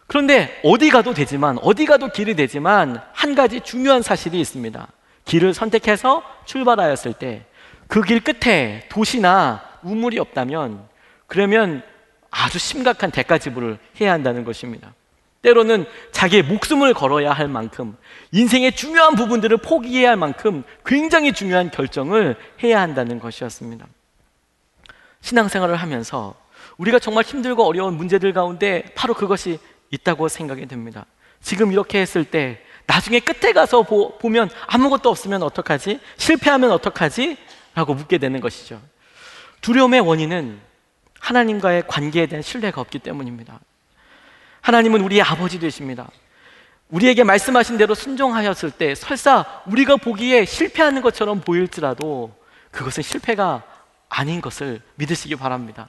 그런데 0.08 0.60
어디 0.64 0.90
가도 0.90 1.14
되지만 1.14 1.60
어디 1.62 1.86
가도 1.86 2.10
길이 2.10 2.36
되지만 2.36 3.02
한 3.14 3.36
가지 3.36 3.62
중요한 3.62 4.02
사실이 4.02 4.40
있습니다. 4.40 4.88
길을 5.26 5.54
선택해서 5.54 6.24
출발하였을 6.46 7.14
때 7.14 7.46
그 7.90 8.04
길 8.04 8.20
끝에 8.24 8.86
도시나 8.90 9.64
우물이 9.82 10.20
없다면 10.20 10.88
그러면 11.26 11.82
아주 12.30 12.60
심각한 12.60 13.10
대가 13.10 13.40
지불을 13.40 13.80
해야 14.00 14.14
한다는 14.14 14.44
것입니다. 14.44 14.94
때로는 15.42 15.86
자기의 16.12 16.44
목숨을 16.44 16.94
걸어야 16.94 17.32
할 17.32 17.48
만큼 17.48 17.96
인생의 18.32 18.76
중요한 18.76 19.16
부분들을 19.16 19.58
포기해야 19.58 20.10
할 20.10 20.18
만큼 20.18 20.64
굉장히 20.86 21.32
중요한 21.34 21.72
결정을 21.72 22.36
해야 22.62 22.82
한다는 22.82 23.20
것이었습니다. 23.20 23.88
신앙생활을 25.22 25.76
하면서 25.76 26.36
우리가 26.78 27.00
정말 27.00 27.24
힘들고 27.24 27.66
어려운 27.66 27.96
문제들 27.96 28.34
가운데 28.34 28.86
바로 28.96 29.14
그것이 29.14 29.60
있다고 29.92 30.28
생각이 30.28 30.66
됩니다. 30.66 31.06
지금 31.42 31.72
이렇게 31.72 32.00
했을 32.00 32.26
때 32.26 32.62
나중에 32.86 33.20
끝에 33.20 33.54
가서 33.54 33.84
보, 33.84 34.18
면 34.30 34.50
아무것도 34.68 35.10
없으면 35.10 35.44
어떡하지? 35.44 36.00
실패하면 36.18 36.72
어떡하지? 36.72 37.38
라고 37.76 37.94
묻게 37.94 38.18
되는 38.18 38.40
것이죠. 38.42 38.82
두려움의 39.62 40.02
원인은 40.02 40.60
하나님과의 41.20 41.84
관계에 41.88 42.26
대한 42.26 42.42
신뢰가 42.42 42.82
없기 42.82 43.00
때문입니다. 43.00 43.60
하나님은 44.62 45.02
우리의 45.02 45.22
아버지 45.22 45.60
되십니다. 45.60 46.10
우리에게 46.90 47.24
말씀하신 47.24 47.78
대로 47.78 47.94
순종하였을 47.94 48.72
때 48.72 48.96
설사 48.96 49.46
우리가 49.68 49.98
보기에 49.98 50.46
실패하는 50.46 51.02
것처럼 51.02 51.42
보일지라도 51.42 52.34
그것은 52.72 53.04
실패가 53.04 53.64
아닌 54.10 54.42
것을 54.42 54.82
믿으시기 54.96 55.36
바랍니다. 55.36 55.88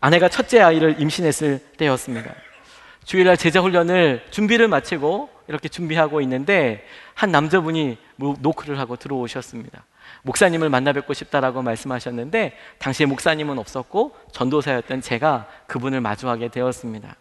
아내가 0.00 0.28
첫째 0.28 0.60
아이를 0.60 1.00
임신했을 1.00 1.58
때였습니다. 1.76 2.34
주일날 3.04 3.36
제자 3.36 3.60
훈련을 3.60 4.26
준비를 4.30 4.68
마치고 4.68 5.30
이렇게 5.48 5.68
준비하고 5.68 6.20
있는데 6.20 6.86
한 7.14 7.30
남자분이 7.30 7.98
노크를 8.16 8.78
하고 8.78 8.96
들어오셨습니다. 8.96 9.84
목사님을 10.22 10.68
만나 10.68 10.92
뵙고 10.92 11.14
싶다라고 11.14 11.62
말씀하셨는데 11.62 12.56
당시에 12.78 13.06
목사님은 13.06 13.58
없었고 13.58 14.16
전도사였던 14.32 15.00
제가 15.00 15.46
그분을 15.66 16.00
마주하게 16.00 16.48
되었습니다. 16.48 17.16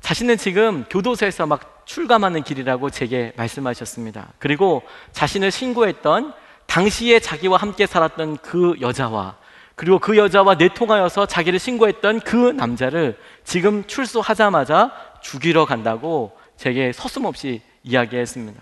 자신은 0.00 0.36
지금 0.36 0.84
교도소에서 0.90 1.46
막 1.46 1.82
출감하는 1.86 2.42
길이라고 2.42 2.90
제게 2.90 3.32
말씀하셨습니다. 3.36 4.32
그리고 4.38 4.82
자신을 5.12 5.50
신고했던 5.50 6.34
당시에 6.66 7.20
자기와 7.20 7.58
함께 7.58 7.86
살았던 7.86 8.38
그 8.38 8.74
여자와 8.80 9.36
그리고 9.74 9.98
그 9.98 10.16
여자와 10.16 10.56
내통하여서 10.56 11.26
자기를 11.26 11.58
신고했던 11.58 12.20
그 12.20 12.36
남자를 12.36 13.18
지금 13.44 13.84
출소하자마자 13.86 14.92
죽이러 15.22 15.64
간다고 15.64 16.36
제게 16.56 16.92
서슴없이 16.92 17.62
이야기했습니다. 17.82 18.60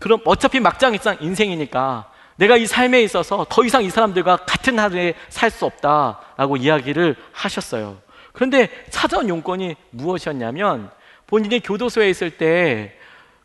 그럼 0.00 0.20
어차피 0.24 0.60
막장 0.60 0.96
인생이니까 1.20 2.10
내가 2.36 2.56
이 2.56 2.66
삶에 2.66 3.02
있어서 3.02 3.46
더 3.48 3.64
이상 3.64 3.84
이 3.84 3.90
사람들과 3.90 4.38
같은 4.38 4.78
하루에 4.78 5.14
살 5.28 5.50
수 5.50 5.66
없다라고 5.66 6.56
이야기를 6.56 7.16
하셨어요. 7.32 7.98
그런데 8.32 8.68
찾아온 8.90 9.28
용건이 9.28 9.76
무엇이었냐면 9.90 10.90
본인이 11.26 11.60
교도소에 11.60 12.10
있을 12.10 12.36
때 12.36 12.96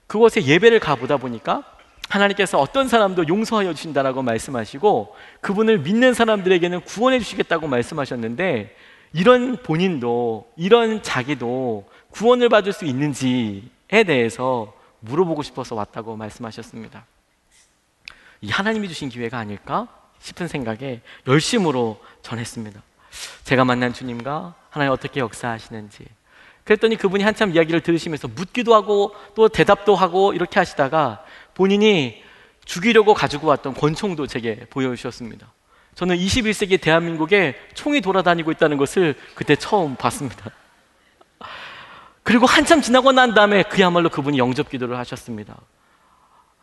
그곳에 0.08 0.44
예배를 0.44 0.80
가보다 0.80 1.18
보니까 1.18 1.64
하나님께서 2.10 2.60
어떤 2.60 2.88
사람도 2.88 3.28
용서하여 3.28 3.74
주신다라고 3.76 4.24
말씀하시고 4.24 5.16
그분을 5.42 5.80
믿는 5.80 6.16
사람들에게는 6.16 6.82
구원해 6.82 7.20
주시겠다고 7.20 7.68
말씀하셨는데 7.68 8.76
이런 9.14 9.58
본인도 9.58 10.52
이런 10.56 11.04
자기도 11.04 11.88
구원을 12.10 12.50
받을 12.50 12.74
수 12.74 12.86
있는지에 12.86 14.04
대해서 14.08 14.74
물어보고 15.02 15.44
싶어서 15.44 15.76
왔다고 15.76 16.16
말씀하셨습니다. 16.16 17.06
이 18.42 18.50
하나님이 18.50 18.88
주신 18.88 19.10
기회가 19.10 19.38
아닐까 19.38 19.88
싶은 20.20 20.48
생각에 20.48 21.02
열심으로 21.28 22.00
전했습니다. 22.22 22.82
제가 23.44 23.66
만난 23.66 23.94
주님과 23.94 24.56
하나님 24.70 24.94
어떻게 24.94 25.20
역사하시는지. 25.20 26.06
그랬더니 26.64 26.98
그분이 26.98 27.24
한참 27.24 27.52
이야기를 27.52 27.82
들으시면서 27.82 28.28
묻기도 28.28 28.76
하고 28.76 29.16
또 29.36 29.50
대답도 29.50 29.96
하고 29.96 30.34
이렇게 30.34 30.60
하시다가 30.60 31.24
본인이 31.56 32.22
죽이려고 32.66 33.16
가지고 33.16 33.48
왔던 33.48 33.74
권총도 33.74 34.28
제게 34.28 34.68
보여주셨습니다. 34.70 35.52
저는 35.96 36.16
21세기 36.18 36.80
대한민국에 36.80 37.56
총이 37.74 38.02
돌아다니고 38.02 38.52
있다는 38.52 38.78
것을 38.78 39.16
그때 39.34 39.56
처음 39.56 39.96
봤습니다. 39.96 40.52
그리고 42.22 42.46
한참 42.46 42.82
지나고 42.82 43.12
난 43.12 43.34
다음에 43.34 43.64
그야말로 43.64 44.10
그분이 44.10 44.38
영접 44.38 44.70
기도를 44.70 44.98
하셨습니다. 45.00 45.58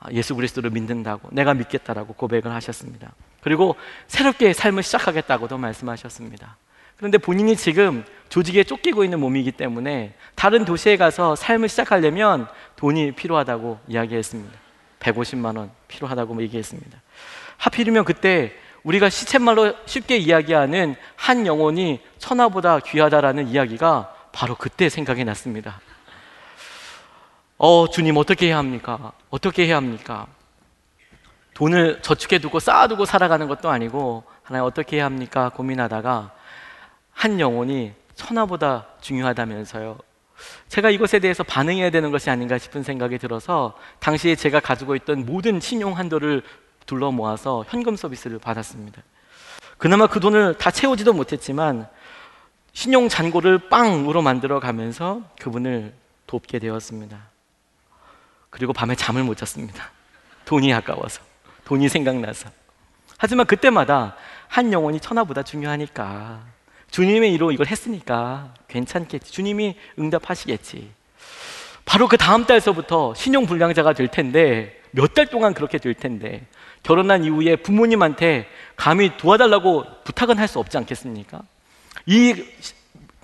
아, 0.07 0.13
예수 0.13 0.35
그리스도를 0.35 0.71
믿는다고 0.71 1.29
내가 1.33 1.55
믿겠다라고 1.55 2.15
고백을 2.15 2.53
하셨습니다. 2.55 3.13
그리고 3.41 3.77
새롭게 4.07 4.53
삶을 4.53 4.83
시작하겠다고도 4.83 5.59
말씀하셨습니다. 5.59 6.57
그런데 6.97 7.19
본인이 7.19 7.57
지금 7.57 8.05
조직에 8.29 8.65
쫓기고 8.65 9.05
있는 9.05 9.21
몸이기 9.21 9.53
때문에 9.53 10.15
다른 10.35 10.65
도시에 10.65 10.97
가서 10.97 11.37
삶을 11.37 11.69
시작하려면 11.69 12.47
돈이 12.77 13.13
필요하다고 13.13 13.81
이야기했습니다. 13.89 14.59
150만 15.01 15.59
원 15.59 15.71
필요하다고 15.89 16.41
얘기했습니다. 16.43 17.03
하필이면 17.59 18.05
그때 18.05 18.53
우리가 18.83 19.11
시쳇말로 19.11 19.75
쉽게 19.85 20.17
이야기하는 20.17 20.95
한 21.17 21.47
영혼이 21.47 22.01
천하보다 22.19 22.81
귀하다라는 22.81 23.49
이야기가 23.49 24.15
바로 24.33 24.55
그때 24.55 24.89
생각이 24.89 25.25
났습니다. 25.25 25.81
어, 27.59 27.89
주님 27.89 28.17
어떻게 28.19 28.49
해야 28.49 28.59
합니까? 28.59 29.13
어떻게 29.31 29.67
해야 29.67 29.77
합니까? 29.77 30.27
돈을 31.55 32.03
저축해 32.03 32.39
두고 32.39 32.61
쌓아두고 32.61 33.07
살아가는 33.07 33.49
것도 33.49 33.71
아니고 33.71 34.25
하나님 34.43 34.67
어떻게 34.67 34.97
해야 34.97 35.07
합니까? 35.07 35.49
고민하다가 35.49 36.33
한 37.13 37.41
영혼이 37.41 37.93
천하보다 38.15 38.87
중요하다면서요. 39.01 39.97
제가 40.69 40.91
이것에 40.91 41.19
대해서 41.19 41.43
반응해야 41.43 41.89
되는 41.89 42.11
것이 42.11 42.29
아닌가 42.29 42.59
싶은 42.59 42.83
생각이 42.83 43.17
들어서 43.17 43.75
당시에 44.01 44.35
제가 44.35 44.61
가지고 44.61 44.95
있던 44.97 45.25
모든 45.25 45.59
신용 45.59 45.97
한도를 45.97 46.43
둘러 46.85 47.11
모아서 47.11 47.65
현금 47.69 47.97
서비스를 47.97 48.39
받았습니다. 48.39 49.03
그나마 49.79 50.07
그 50.07 50.21
돈을 50.21 50.59
다 50.59 50.71
채우지도 50.71 51.15
못했지만 51.15 51.89
신용 52.75 53.09
잔고를 53.09 53.71
빵으로 53.71 54.21
만들어 54.21 54.61
가면서 54.61 55.23
그분을 55.41 55.95
돕게 56.27 56.59
되었습니다. 56.59 57.36
그리고 58.57 58.73
밤에 58.73 58.95
잠을 58.95 59.23
못 59.23 59.37
잤습니다. 59.37 59.91
돈이 60.47 60.73
아까워서. 60.73 61.21
돈이 61.67 61.91
생각나서. 61.91 62.49
하지만 63.19 63.45
그때마다 63.45 64.17
한 64.49 64.73
영혼이 64.73 64.99
천하보다 65.01 65.43
중요하니까 65.43 66.41
주님의 66.91 67.35
이로 67.35 67.53
이걸 67.53 67.67
했으니까 67.67 68.55
괜찮겠지. 68.69 69.31
주님이 69.31 69.77
응답하시겠지. 69.99 70.91
바로 71.85 72.09
그 72.09 72.17
다음 72.17 72.47
달서부터 72.47 73.13
신용 73.15 73.45
불량자가 73.45 73.93
될 73.93 74.09
텐데 74.09 74.81
몇 74.91 75.13
달 75.13 75.27
동안 75.27 75.53
그렇게 75.53 75.77
될 75.77 75.93
텐데 75.93 76.47
결혼한 76.83 77.25
이후에 77.25 77.57
부모님한테 77.57 78.49
감히 78.77 79.19
도와달라고 79.19 79.85
부탁은 80.05 80.39
할 80.39 80.49
수 80.49 80.59
없지 80.61 80.79
않겠습니까? 80.79 81.43
이 82.07 82.43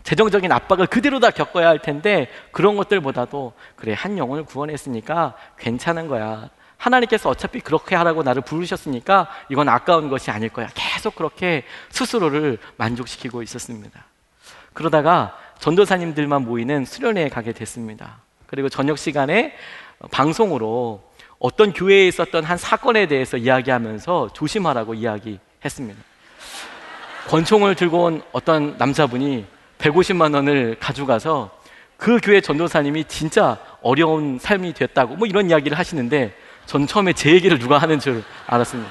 재정적인 0.02 0.50
압박을 0.50 0.86
그대로 0.86 1.20
다 1.20 1.30
겪어야 1.30 1.68
할 1.68 1.80
텐데 1.80 2.28
그런 2.50 2.76
것들보다도 2.76 3.52
그래 3.76 3.94
한 3.96 4.18
영혼을 4.18 4.44
구원했으니까 4.44 5.34
괜찮은 5.58 6.08
거야. 6.08 6.50
하나님께서 6.76 7.28
어차피 7.28 7.60
그렇게 7.60 7.94
하라고 7.94 8.24
나를 8.24 8.42
부르셨으니까 8.42 9.28
이건 9.48 9.68
아까운 9.68 10.08
것이 10.08 10.30
아닐 10.32 10.48
거야. 10.48 10.68
계속 10.74 11.14
그렇게 11.14 11.64
스스로를 11.90 12.58
만족시키고 12.76 13.42
있었습니다. 13.42 14.04
그러다가 14.72 15.38
전도사님들만 15.60 16.42
모이는 16.42 16.84
수련회에 16.84 17.28
가게 17.28 17.52
됐습니다. 17.52 18.18
그리고 18.46 18.68
저녁 18.68 18.98
시간에 18.98 19.54
방송으로 20.10 21.04
어떤 21.38 21.72
교회에 21.72 22.08
있었던 22.08 22.44
한 22.44 22.56
사건에 22.56 23.06
대해서 23.06 23.36
이야기하면서 23.36 24.30
조심하라고 24.32 24.94
이야기했습니다. 24.94 26.02
권총을 27.28 27.76
들고 27.76 28.04
온 28.04 28.22
어떤 28.32 28.76
남자분이 28.76 29.46
150만 29.82 30.34
원을 30.34 30.76
가져가서 30.78 31.50
그 31.96 32.18
교회 32.22 32.40
전도사님이 32.40 33.04
진짜 33.04 33.58
어려운 33.82 34.38
삶이 34.38 34.74
됐다고 34.74 35.16
뭐 35.16 35.26
이런 35.26 35.50
이야기를 35.50 35.76
하시는데 35.78 36.34
전 36.66 36.86
처음에 36.86 37.12
제 37.12 37.32
얘기를 37.32 37.58
누가 37.58 37.78
하는 37.78 37.98
줄 37.98 38.22
알았습니다. 38.46 38.90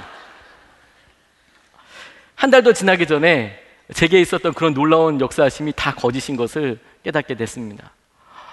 한 2.35 2.49
달도 2.49 2.73
지나기 2.73 3.07
전에 3.07 3.57
제게 3.93 4.19
있었던 4.21 4.53
그런 4.53 4.73
놀라운 4.73 5.19
역사심이 5.19 5.73
다 5.75 5.93
거짓인 5.93 6.37
것을 6.37 6.79
깨닫게 7.03 7.35
됐습니다. 7.35 7.91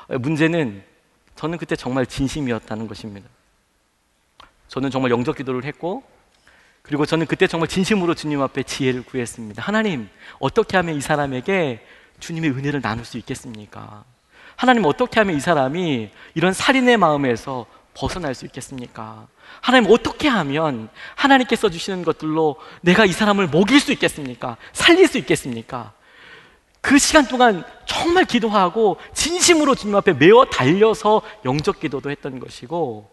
문제는 0.08 0.82
저는 1.36 1.58
그때 1.58 1.76
정말 1.76 2.06
진심이었다는 2.06 2.88
것입니다. 2.88 3.28
저는 4.68 4.90
정말 4.90 5.10
영적 5.10 5.36
기도를 5.36 5.64
했고 5.64 6.02
그리고 6.82 7.06
저는 7.06 7.26
그때 7.26 7.46
정말 7.46 7.68
진심으로 7.68 8.14
주님 8.14 8.40
앞에 8.40 8.62
지혜를 8.62 9.02
구했습니다. 9.04 9.62
하나님, 9.62 10.08
어떻게 10.38 10.76
하면 10.78 10.96
이 10.96 11.00
사람에게 11.00 11.80
주님의 12.20 12.50
은혜를 12.50 12.80
나눌 12.80 13.04
수 13.04 13.18
있겠습니까? 13.18 14.04
하나님, 14.56 14.84
어떻게 14.84 15.20
하면 15.20 15.36
이 15.36 15.40
사람이 15.40 16.10
이런 16.34 16.52
살인의 16.52 16.96
마음에서 16.96 17.66
벗어날 17.94 18.34
수 18.34 18.44
있겠습니까? 18.46 19.26
하나님, 19.60 19.90
어떻게 19.90 20.28
하면 20.28 20.88
하나님께서 21.14 21.68
주시는 21.70 22.04
것들로 22.04 22.56
내가 22.80 23.04
이 23.04 23.12
사람을 23.12 23.48
먹일 23.48 23.80
수 23.80 23.92
있겠습니까? 23.92 24.56
살릴 24.72 25.06
수 25.08 25.18
있겠습니까? 25.18 25.92
그 26.80 26.98
시간 26.98 27.26
동안 27.26 27.64
정말 27.86 28.24
기도하고 28.24 28.98
진심으로 29.12 29.74
주님 29.74 29.96
앞에 29.96 30.12
메어 30.12 30.44
달려서 30.44 31.22
영적 31.44 31.80
기도도 31.80 32.10
했던 32.10 32.38
것이고 32.38 33.10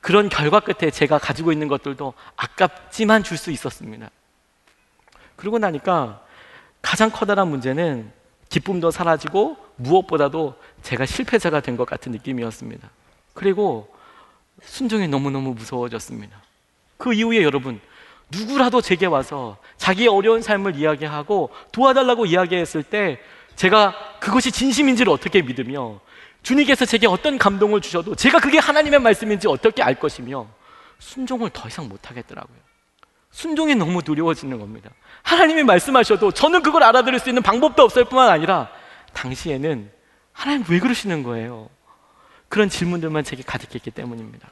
그런 0.00 0.28
결과 0.28 0.60
끝에 0.60 0.90
제가 0.90 1.18
가지고 1.18 1.52
있는 1.52 1.66
것들도 1.66 2.14
아깝지만 2.36 3.24
줄 3.24 3.36
수 3.36 3.50
있었습니다. 3.50 4.08
그러고 5.36 5.58
나니까 5.58 6.20
가장 6.80 7.10
커다란 7.10 7.48
문제는 7.48 8.12
기쁨도 8.48 8.90
사라지고 8.90 9.56
무엇보다도 9.76 10.54
제가 10.82 11.06
실패자가 11.06 11.60
된 11.60 11.76
것 11.76 11.84
같은 11.84 12.12
느낌이었습니다. 12.12 12.88
그리고 13.34 13.88
순종이 14.62 15.06
너무너무 15.06 15.54
무서워졌습니다. 15.54 16.36
그 16.96 17.14
이후에 17.14 17.42
여러분, 17.42 17.80
누구라도 18.30 18.80
제게 18.80 19.06
와서 19.06 19.56
자기의 19.76 20.08
어려운 20.08 20.42
삶을 20.42 20.76
이야기하고 20.76 21.50
도와달라고 21.72 22.26
이야기했을 22.26 22.82
때 22.82 23.20
제가 23.56 23.94
그것이 24.20 24.50
진심인지를 24.52 25.12
어떻게 25.12 25.42
믿으며 25.42 26.00
주님께서 26.42 26.84
제게 26.86 27.06
어떤 27.06 27.38
감동을 27.38 27.80
주셔도 27.80 28.14
제가 28.14 28.40
그게 28.40 28.58
하나님의 28.58 29.00
말씀인지 29.00 29.48
어떻게 29.48 29.82
알 29.82 29.94
것이며 29.94 30.46
순종을 30.98 31.50
더 31.52 31.68
이상 31.68 31.88
못 31.88 32.10
하겠더라고요. 32.10 32.67
순종이 33.38 33.76
너무 33.76 34.02
두려워지는 34.02 34.58
겁니다. 34.58 34.90
하나님이 35.22 35.62
말씀하셔도 35.62 36.32
저는 36.32 36.60
그걸 36.60 36.82
알아들을 36.82 37.20
수 37.20 37.28
있는 37.28 37.40
방법도 37.40 37.84
없을 37.84 38.04
뿐만 38.04 38.30
아니라 38.30 38.68
당시에는 39.12 39.92
하나님 40.32 40.64
왜 40.68 40.80
그러시는 40.80 41.22
거예요? 41.22 41.70
그런 42.48 42.68
질문들만 42.68 43.22
제게 43.22 43.44
가득했기 43.44 43.92
때문입니다. 43.92 44.50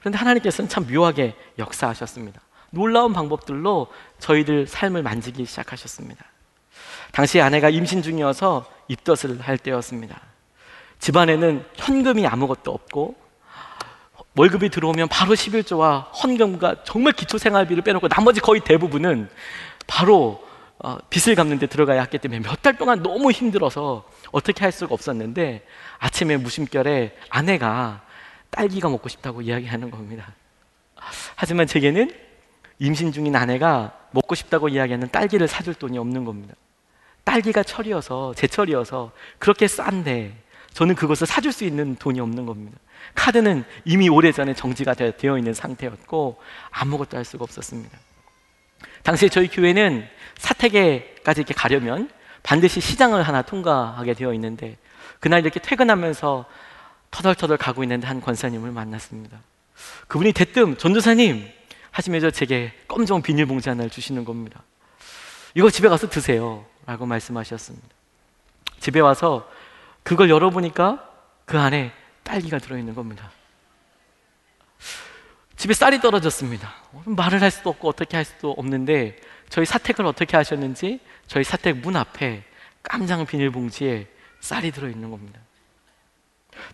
그런데 0.00 0.18
하나님께서는 0.18 0.68
참 0.68 0.84
묘하게 0.92 1.36
역사하셨습니다. 1.60 2.40
놀라운 2.70 3.12
방법들로 3.12 3.86
저희들 4.18 4.66
삶을 4.66 5.04
만지기 5.04 5.44
시작하셨습니다. 5.44 6.24
당시 7.12 7.40
아내가 7.40 7.70
임신 7.70 8.02
중이어서 8.02 8.68
입덧을 8.88 9.42
할 9.42 9.58
때였습니다. 9.58 10.20
집안에는 10.98 11.64
현금이 11.76 12.26
아무것도 12.26 12.72
없고 12.72 13.25
월급이 14.36 14.68
들어오면 14.68 15.08
바로 15.08 15.34
11조와 15.34 16.06
헌금과 16.22 16.84
정말 16.84 17.12
기초 17.14 17.38
생활비를 17.38 17.82
빼놓고 17.82 18.08
나머지 18.08 18.40
거의 18.40 18.60
대부분은 18.60 19.30
바로 19.86 20.44
어, 20.78 20.98
빚을 21.08 21.34
갚는 21.34 21.58
데 21.58 21.66
들어가야 21.66 22.02
했기 22.02 22.18
때문에 22.18 22.40
몇 22.40 22.60
달 22.60 22.76
동안 22.76 23.02
너무 23.02 23.30
힘들어서 23.30 24.04
어떻게 24.30 24.62
할 24.62 24.72
수가 24.72 24.92
없었는데 24.92 25.64
아침에 25.98 26.36
무심결에 26.36 27.16
아내가 27.30 28.02
딸기가 28.50 28.88
먹고 28.90 29.08
싶다고 29.08 29.40
이야기하는 29.40 29.90
겁니다. 29.90 30.34
하지만 31.34 31.66
제게는 31.66 32.10
임신 32.78 33.12
중인 33.12 33.34
아내가 33.36 33.92
먹고 34.10 34.34
싶다고 34.34 34.68
이야기하는 34.68 35.10
딸기를 35.10 35.48
사줄 35.48 35.74
돈이 35.74 35.96
없는 35.96 36.24
겁니다. 36.26 36.54
딸기가 37.24 37.62
철이어서 37.62 38.34
제철이어서 38.34 39.12
그렇게 39.38 39.66
싼데 39.66 40.36
저는 40.74 40.94
그것을 40.94 41.26
사줄 41.26 41.52
수 41.52 41.64
있는 41.64 41.96
돈이 41.96 42.20
없는 42.20 42.44
겁니다. 42.44 42.78
카드는 43.14 43.64
이미 43.84 44.08
오래전에 44.08 44.54
정지가 44.54 44.94
되어 44.94 45.38
있는 45.38 45.54
상태였고 45.54 46.40
아무것도 46.70 47.16
할 47.16 47.24
수가 47.24 47.44
없었습니다. 47.44 47.98
당시에 49.02 49.28
저희 49.28 49.48
교회는 49.48 50.06
사택에까지 50.38 51.40
이렇게 51.40 51.54
가려면 51.54 52.10
반드시 52.42 52.80
시장을 52.80 53.22
하나 53.22 53.42
통과하게 53.42 54.14
되어 54.14 54.32
있는데 54.34 54.76
그날 55.20 55.40
이렇게 55.40 55.60
퇴근하면서 55.60 56.44
터덜터덜 57.10 57.56
가고 57.56 57.82
있는데 57.84 58.06
한 58.06 58.20
권사님을 58.20 58.70
만났습니다. 58.70 59.38
그분이 60.08 60.32
대뜸 60.32 60.76
전도사님 60.76 61.48
하시면서 61.90 62.30
제게 62.30 62.72
검정 62.88 63.22
비닐봉지 63.22 63.68
하나를 63.68 63.90
주시는 63.90 64.24
겁니다. 64.24 64.62
이거 65.54 65.70
집에 65.70 65.88
가서 65.88 66.08
드세요. 66.08 66.66
라고 66.84 67.06
말씀하셨습니다. 67.06 67.88
집에 68.78 69.00
와서 69.00 69.50
그걸 70.02 70.30
열어보니까 70.30 71.08
그 71.46 71.58
안에 71.58 71.92
딸기가 72.26 72.58
들어있는 72.58 72.94
겁니다. 72.94 73.30
집에 75.56 75.72
쌀이 75.72 76.00
떨어졌습니다. 76.00 76.74
말을 77.06 77.40
할 77.40 77.50
수도 77.50 77.70
없고 77.70 77.88
어떻게 77.88 78.16
할 78.16 78.24
수도 78.24 78.50
없는데 78.52 79.16
저희 79.48 79.64
사택을 79.64 80.04
어떻게 80.04 80.36
하셨는지 80.36 81.00
저희 81.28 81.44
사택 81.44 81.78
문 81.78 81.96
앞에 81.96 82.44
깜장 82.82 83.24
비닐봉지에 83.24 84.08
쌀이 84.40 84.70
들어있는 84.70 85.10
겁니다. 85.10 85.40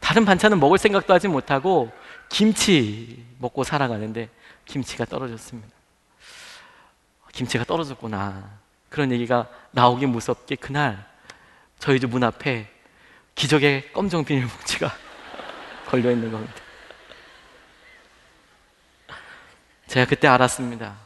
다른 0.00 0.24
반찬은 0.24 0.59
먹을 0.59 0.78
생각도 0.78 1.12
하지 1.12 1.28
못하고 1.28 1.92
김치 2.28 3.24
먹고 3.38 3.62
살아가는데 3.62 4.28
김치가 4.64 5.05
떨어졌습니다. 5.05 5.68
김치가 7.32 7.64
떨어졌구나. 7.64 8.50
그런 8.88 9.11
얘기가 9.12 9.48
나오기 9.70 10.07
무섭게 10.07 10.57
그날 10.57 11.07
저희 11.78 11.98
집 12.00 12.07
문 12.07 12.24
앞에 12.24 12.68
기적의 13.34 13.92
검정 13.92 14.24
비닐봉지가 14.24 14.92
걸려 15.93 16.11
있는 16.11 16.32
겁니다. 16.32 16.55
제가 19.88 20.07
그때 20.07 20.26
알았습니다. 20.26 20.97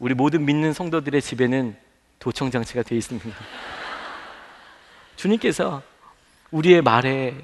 우리 0.00 0.12
모든 0.12 0.44
믿는 0.44 0.72
성도들의 0.72 1.22
집에는 1.22 1.76
도청 2.18 2.50
장치가 2.50 2.82
되어 2.82 2.98
있습니다. 2.98 3.30
주님께서 5.14 5.82
우리의 6.50 6.82
말에 6.82 7.36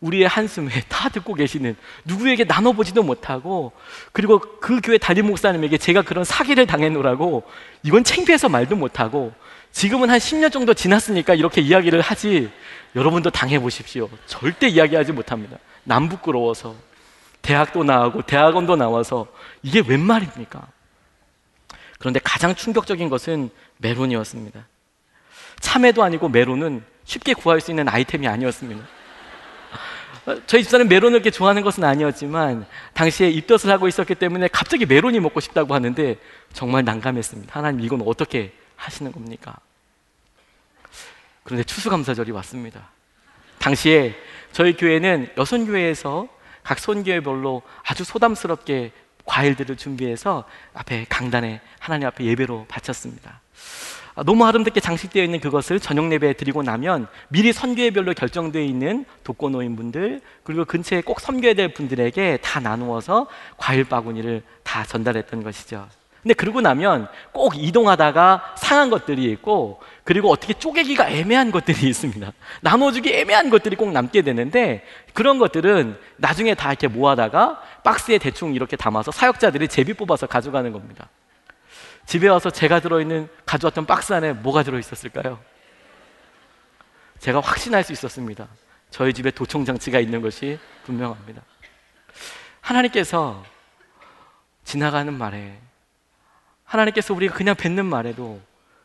우리의 0.00 0.28
한숨에 0.28 0.82
다 0.90 1.08
듣고 1.08 1.32
계시는 1.32 1.76
누구에게 2.04 2.44
나눠보지도 2.44 3.02
못하고 3.02 3.72
그리고 4.12 4.38
그 4.38 4.82
교회 4.82 4.98
담임 4.98 5.28
목사님에게 5.28 5.78
제가 5.78 6.02
그런 6.02 6.24
사기를 6.24 6.66
당해놓으라고 6.66 7.44
이건 7.84 8.04
창피해서 8.04 8.50
말도 8.50 8.76
못하고 8.76 9.32
지금은 9.70 10.10
한 10.10 10.18
10년 10.18 10.52
정도 10.52 10.74
지났으니까 10.74 11.34
이렇게 11.34 11.62
이야기를 11.62 12.02
하지 12.02 12.50
여러분도 12.94 13.30
당해보십시오. 13.30 14.10
절대 14.26 14.68
이야기하지 14.68 15.12
못합니다. 15.12 15.56
남 15.84 16.08
부끄러워서 16.08 16.74
대학도 17.42 17.84
나오고 17.84 18.22
대학원도 18.22 18.76
나와서 18.76 19.26
이게 19.62 19.82
웬 19.86 20.00
말입니까? 20.00 20.66
그런데 21.98 22.20
가장 22.22 22.54
충격적인 22.54 23.08
것은 23.08 23.50
메론이었습니다. 23.78 24.66
참외도 25.60 26.02
아니고 26.02 26.28
메론은 26.28 26.84
쉽게 27.04 27.34
구할 27.34 27.60
수 27.60 27.70
있는 27.70 27.88
아이템이 27.88 28.26
아니었습니다. 28.26 28.84
저희 30.46 30.62
집사는 30.62 30.88
메론을 30.88 31.18
그렇게 31.18 31.30
좋아하는 31.30 31.62
것은 31.62 31.82
아니었지만 31.82 32.64
당시에 32.94 33.28
입덧을 33.30 33.70
하고 33.72 33.88
있었기 33.88 34.14
때문에 34.14 34.48
갑자기 34.48 34.86
메론이 34.86 35.18
먹고 35.18 35.40
싶다고 35.40 35.74
하는데 35.74 36.16
정말 36.52 36.84
난감했습니다. 36.84 37.52
하나님 37.56 37.80
이건 37.80 38.02
어떻게 38.06 38.52
하시는 38.76 39.10
겁니까? 39.10 39.56
그런데 41.42 41.64
추수감사절이 41.64 42.30
왔습니다. 42.30 42.90
당시에 43.62 44.16
저희 44.50 44.76
교회는 44.76 45.28
여선 45.38 45.66
교회에서 45.66 46.26
각 46.64 46.80
손교회별로 46.80 47.62
아주 47.86 48.02
소담스럽게 48.02 48.90
과일들을 49.24 49.76
준비해서 49.76 50.44
앞에 50.74 51.06
강단에 51.08 51.60
하나님 51.78 52.08
앞에 52.08 52.24
예배로 52.24 52.66
바쳤습니다. 52.68 53.40
아, 54.16 54.24
너무 54.24 54.44
아름답게 54.44 54.80
장식되어 54.80 55.22
있는 55.22 55.38
그것을 55.38 55.78
저녁 55.78 56.10
예배에 56.12 56.32
드리고 56.32 56.64
나면 56.64 57.06
미리 57.28 57.52
선교회별로 57.52 58.14
결정되어 58.14 58.62
있는 58.62 59.04
독거노인분들 59.22 60.20
그리고 60.42 60.64
근처에 60.64 61.00
꼭 61.00 61.20
섬겨야 61.20 61.54
될 61.54 61.72
분들에게 61.72 62.38
다 62.42 62.58
나누어서 62.58 63.28
과일 63.56 63.84
바구니를 63.84 64.42
다 64.64 64.84
전달했던 64.84 65.44
것이죠. 65.44 65.86
근데 66.22 66.34
그러고 66.34 66.60
나면 66.60 67.08
꼭 67.32 67.54
이동하다가 67.56 68.54
상한 68.56 68.90
것들이 68.90 69.24
있고 69.32 69.80
그리고 70.04 70.30
어떻게 70.30 70.52
쪼개기가 70.52 71.08
애매한 71.08 71.50
것들이 71.50 71.86
있습니다. 71.88 72.32
나눠주기 72.60 73.12
애매한 73.14 73.50
것들이 73.50 73.76
꼭 73.76 73.92
남게 73.92 74.22
되는데 74.22 74.84
그런 75.12 75.38
것들은 75.38 75.98
나중에 76.16 76.54
다 76.54 76.70
이렇게 76.70 76.88
모아다가 76.88 77.62
박스에 77.84 78.18
대충 78.18 78.54
이렇게 78.54 78.76
담아서 78.76 79.10
사역자들이 79.10 79.68
제비 79.68 79.94
뽑아서 79.94 80.26
가져가는 80.26 80.70
겁니다. 80.72 81.08
집에 82.06 82.28
와서 82.28 82.50
제가 82.50 82.80
들어있는 82.80 83.28
가져왔던 83.46 83.86
박스 83.86 84.12
안에 84.12 84.32
뭐가 84.32 84.64
들어있었을까요? 84.64 85.38
제가 87.20 87.40
확신할 87.40 87.84
수 87.84 87.92
있었습니다. 87.92 88.48
저희 88.90 89.12
집에 89.12 89.30
도청 89.30 89.64
장치가 89.64 90.00
있는 90.00 90.20
것이 90.20 90.58
분명합니다. 90.84 91.42
하나님께서 92.60 93.44
지나가는 94.64 95.12
말에 95.16 95.58
하나님께서 96.64 97.14
우리가 97.14 97.34
그냥 97.34 97.54
뱉는 97.54 97.86
말에도 97.86 98.40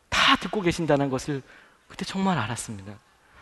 다 0.09 0.35
듣고 0.37 0.61
계신다는 0.61 1.09
것을 1.09 1.41
그때 1.87 2.05
정말 2.05 2.37
알았습니다. 2.37 2.93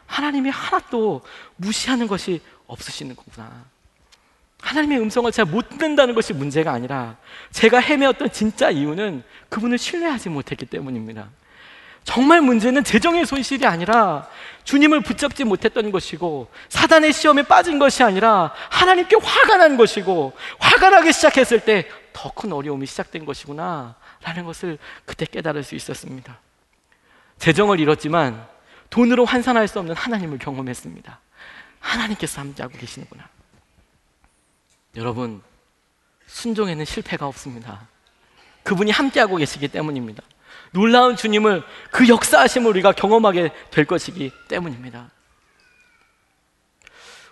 하나님이 0.05 0.49
하나도 0.49 1.21
무시하는 1.55 2.07
것이 2.07 2.41
없으시는 2.67 3.15
거구나. 3.15 3.65
하나님의 4.61 4.99
음성을 4.99 5.31
잘 5.31 5.45
못 5.45 5.69
듣는다는 5.69 6.15
것이 6.15 6.33
문제가 6.33 6.71
아니라 6.71 7.17
제가 7.51 7.79
헤매었던 7.79 8.31
진짜 8.31 8.69
이유는 8.69 9.23
그분을 9.49 9.77
신뢰하지 9.77 10.29
못했기 10.29 10.65
때문입니다. 10.65 11.29
정말 12.03 12.41
문제는 12.41 12.83
재정의 12.83 13.25
손실이 13.25 13.65
아니라 13.65 14.27
주님을 14.63 15.01
붙잡지 15.01 15.43
못했던 15.43 15.91
것이고 15.91 16.49
사단의 16.69 17.13
시험에 17.13 17.43
빠진 17.43 17.79
것이 17.79 18.03
아니라 18.03 18.53
하나님께 18.69 19.15
화가 19.21 19.57
난 19.57 19.75
것이고 19.75 20.33
화가 20.59 20.89
나기 20.91 21.11
시작했을 21.11 21.61
때 21.61 21.89
더 22.15 22.29
큰 22.29 22.53
어려움이 22.53 22.85
시작된 22.85 23.25
것이구나 23.25 23.95
라는 24.23 24.45
것을 24.45 24.77
그때 25.03 25.25
깨달을 25.25 25.63
수 25.63 25.75
있었습니다. 25.75 26.39
재정을 27.45 27.79
잃었지만 27.79 28.43
돈으로 28.89 29.23
환산할 29.23 29.67
수 29.67 29.77
없는 29.77 29.93
하나님을 29.93 30.39
경험했습니다. 30.39 31.19
하나님께서 31.79 32.41
함께하고 32.41 32.75
계시는구나. 32.75 33.29
여러분, 34.95 35.43
순종에는 36.25 36.83
실패가 36.85 37.27
없습니다. 37.27 37.87
그분이 38.63 38.89
함께하고 38.89 39.35
계시기 39.35 39.67
때문입니다. 39.67 40.23
놀라운 40.71 41.15
주님을 41.15 41.61
그 41.91 42.07
역사하심을 42.07 42.67
우리가 42.71 42.93
경험하게 42.93 43.51
될 43.69 43.85
것이기 43.85 44.31
때문입니다. 44.47 45.11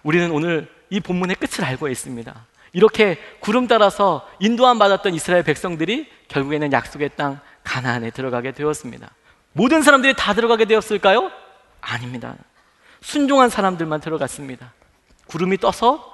우리는 0.04 0.30
오늘 0.30 0.72
이 0.92 1.00
본문의 1.00 1.38
끝을 1.38 1.66
알고 1.66 1.90
있습니다. 1.90 2.46
이렇게 2.74 3.18
구름 3.40 3.66
따라서 3.66 4.30
인도함 4.40 4.78
받았던 4.78 5.16
이스라엘 5.16 5.42
백성들이 5.42 6.08
결국에는 6.28 6.72
약속의 6.72 7.16
땅 7.16 7.40
가나안에 7.64 8.12
들어가게 8.12 8.52
되었습니다. 8.52 9.10
모든 9.54 9.82
사람들이 9.82 10.14
다 10.16 10.34
들어가게 10.34 10.66
되었을까요? 10.66 11.32
아닙니다. 11.82 12.36
순종한 13.02 13.50
사람들만 13.50 14.02
들어갔습니다. 14.02 14.74
구름이 15.28 15.58
떠서 15.58 16.14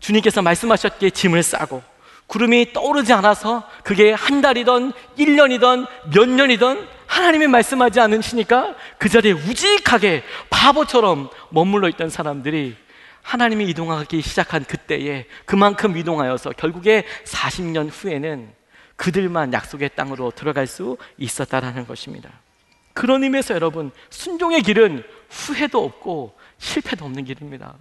주님께서 0.00 0.42
말씀하셨기에 0.42 1.10
짐을 1.10 1.42
싸고 1.42 1.82
구름이 2.28 2.72
떠오르지 2.72 3.12
않아서 3.14 3.66
그게 3.82 4.12
한 4.12 4.42
달이던 4.42 4.92
1년이던 5.18 5.88
몇 6.12 6.28
년이던 6.28 6.86
하나님이 7.06 7.46
말씀하지 7.46 8.00
않으시니까 8.00 8.76
그 8.98 9.08
자리에 9.08 9.32
우직하게 9.32 10.22
바보처럼 10.50 11.30
머물러 11.48 11.88
있던 11.88 12.10
사람들이 12.10 12.76
하나님이 13.22 13.64
이동하기 13.70 14.20
시작한 14.22 14.64
그때에 14.64 15.26
그만큼 15.46 15.96
이동하여서 15.96 16.50
결국에 16.50 17.04
40년 17.24 17.90
후에는 17.90 18.52
그들만 18.96 19.52
약속의 19.52 19.90
땅으로 19.94 20.30
들어갈 20.30 20.66
수 20.66 20.98
있었다라는 21.16 21.86
것입니다. 21.86 22.30
그런 22.98 23.22
의미에서 23.22 23.54
여러분, 23.54 23.92
순종의 24.10 24.62
길은 24.62 25.04
후회도 25.30 25.84
없고 25.84 26.36
실패도 26.58 27.04
없는 27.04 27.26
길입니다. 27.26 27.76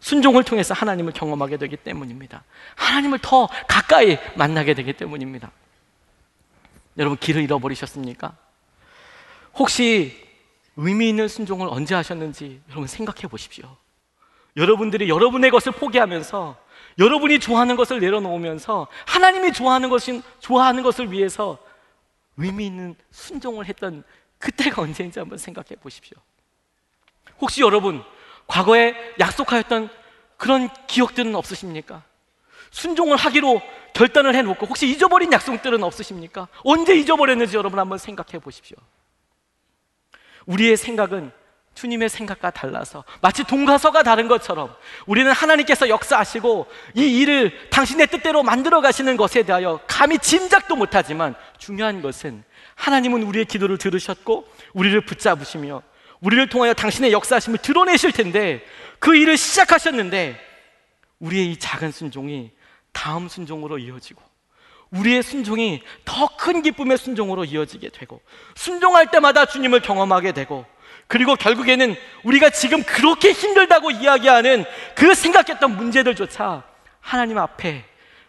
순종을 0.00 0.44
통해서 0.44 0.72
하나님을 0.72 1.12
경험하게 1.12 1.58
되기 1.58 1.76
때문입니다. 1.76 2.42
하나님을 2.74 3.18
더 3.18 3.50
가까이 3.68 4.16
만나게 4.34 4.72
되기 4.72 4.94
때문입니다. 4.94 5.52
여러분 6.96 7.18
길을 7.18 7.42
잃어버리셨습니까? 7.42 8.34
혹시 9.56 10.26
의미 10.76 11.10
있는 11.10 11.28
순종을 11.28 11.68
언제 11.70 11.94
하셨는지 11.94 12.62
여러분 12.70 12.86
생각해 12.86 13.28
보십시오. 13.28 13.76
여러분들이 14.56 15.10
여러분의 15.10 15.50
것을 15.50 15.70
포기하면서 15.70 16.56
여러분이 16.98 17.40
좋아하는 17.40 17.76
것을 17.76 18.00
내려놓으면서 18.00 18.86
하나님이 19.04 19.52
좋아하는 19.52 19.90
것인 19.90 20.22
좋아하는 20.40 20.82
것을 20.82 21.12
위해서 21.12 21.58
의미 22.36 22.66
있는 22.66 22.94
순종을 23.10 23.66
했던 23.66 24.04
그때가 24.38 24.82
언제인지 24.82 25.18
한번 25.18 25.38
생각해 25.38 25.76
보십시오. 25.80 26.16
혹시 27.40 27.60
여러분 27.60 28.02
과거에 28.46 28.94
약속하였던 29.18 29.88
그런 30.36 30.68
기억들은 30.86 31.34
없으십니까? 31.34 32.02
순종을 32.70 33.16
하기로 33.16 33.60
결단을 33.94 34.34
해놓고 34.34 34.66
혹시 34.66 34.88
잊어버린 34.88 35.32
약속들은 35.32 35.82
없으십니까? 35.82 36.48
언제 36.64 36.96
잊어버렸는지 36.96 37.56
여러분 37.56 37.78
한번 37.78 37.98
생각해 37.98 38.38
보십시오. 38.38 38.76
우리의 40.46 40.76
생각은 40.76 41.30
주님의 41.74 42.08
생각과 42.08 42.50
달라서 42.50 43.04
마치 43.20 43.44
동가서가 43.44 44.02
다른 44.02 44.28
것처럼 44.28 44.74
우리는 45.06 45.30
하나님께서 45.32 45.88
역사하시고 45.88 46.66
이 46.94 47.20
일을 47.20 47.70
당신의 47.70 48.08
뜻대로 48.08 48.42
만들어 48.42 48.80
가시는 48.80 49.16
것에 49.16 49.42
대하여 49.42 49.80
감히 49.86 50.18
짐작도 50.18 50.76
못하지만 50.76 51.34
중요한 51.58 52.02
것은 52.02 52.44
하나님은 52.74 53.22
우리의 53.22 53.46
기도를 53.46 53.78
들으셨고 53.78 54.46
우리를 54.74 55.00
붙잡으시며 55.02 55.82
우리를 56.20 56.48
통하여 56.48 56.72
당신의 56.74 57.12
역사하심을 57.12 57.58
드러내실 57.58 58.12
텐데 58.12 58.64
그 58.98 59.16
일을 59.16 59.36
시작하셨는데 59.36 60.38
우리의 61.18 61.52
이 61.52 61.56
작은 61.58 61.90
순종이 61.90 62.50
다음 62.92 63.28
순종으로 63.28 63.78
이어지고 63.78 64.22
우리의 64.90 65.22
순종이 65.22 65.82
더 66.04 66.28
큰 66.42 66.60
기쁨의 66.60 66.98
순종으로 66.98 67.44
이어지게 67.44 67.90
되고 67.90 68.20
순종할 68.56 69.12
때마다 69.12 69.46
주님을 69.46 69.80
경험하게 69.80 70.32
되고 70.32 70.66
그리고 71.12 71.36
결국에는 71.36 71.94
우리가 72.24 72.48
지금 72.48 72.82
그렇게 72.82 73.32
힘들다고 73.32 73.90
이야기하는 73.90 74.64
그 74.96 75.14
생각했던 75.14 75.76
문제들조차 75.76 76.64
하나님 77.00 77.36
앞에 77.36 77.84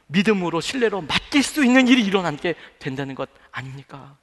믿음으로 0.08 0.60
신뢰로 0.60 1.00
맡길 1.04 1.44
수 1.44 1.64
있는 1.64 1.88
일이 1.88 2.04
일어나게 2.04 2.56
된다는 2.80 3.16
것 3.16 3.30
아닙니까? 3.52 4.18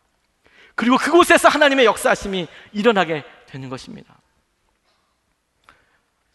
그리고 0.74 0.98
그곳에서 0.98 1.48
하나님의 1.48 1.86
역사하심이 1.86 2.48
일어나게 2.72 3.24
되는 3.46 3.70
것입니다. 3.70 4.14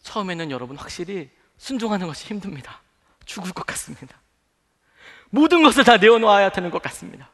처음에는 0.02 0.50
여러분 0.50 0.76
확실히 0.76 1.30
순종하는 1.58 2.08
것이 2.08 2.26
힘듭니다. 2.26 2.82
죽을 3.24 3.52
것 3.52 3.64
같습니다. 3.66 4.20
모든 5.30 5.62
것을 5.62 5.84
다 5.84 5.96
내어놓아야 5.96 6.50
되는 6.50 6.72
것 6.72 6.82
같습니다. 6.82 7.30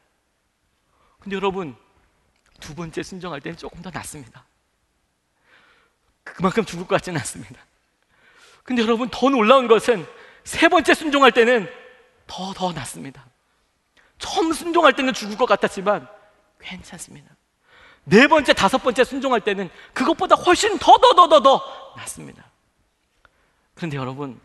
근데 1.19 1.35
여러분, 1.35 1.75
두 2.59 2.75
번째 2.75 3.01
순종할 3.01 3.41
때는 3.41 3.57
조금 3.57 3.81
더 3.81 3.89
낫습니다. 3.89 4.45
그만큼 6.23 6.65
죽을 6.65 6.85
것 6.87 6.95
같지는 6.95 7.19
않습니다. 7.19 7.59
근데 8.63 8.81
여러분 8.81 9.09
더 9.09 9.29
놀라운 9.29 9.67
것은 9.67 10.05
세 10.43 10.67
번째 10.67 10.93
순종할 10.93 11.31
때는 11.31 11.69
더 12.27 12.53
더 12.53 12.71
낫습니다. 12.71 13.25
처음 14.17 14.53
순종할 14.53 14.93
때는 14.93 15.13
죽을 15.13 15.37
것 15.37 15.45
같았지만 15.45 16.07
괜찮습니다. 16.59 17.29
네 18.05 18.27
번째, 18.27 18.53
다섯 18.53 18.77
번째 18.79 19.03
순종할 19.03 19.41
때는 19.41 19.69
그것보다 19.93 20.35
훨씬 20.35 20.77
더 20.77 20.97
더 20.97 21.13
더 21.13 21.27
더 21.29 21.41
더 21.41 21.93
낫습니다. 21.97 22.43
그런데 23.75 23.97
여러분 23.97 24.39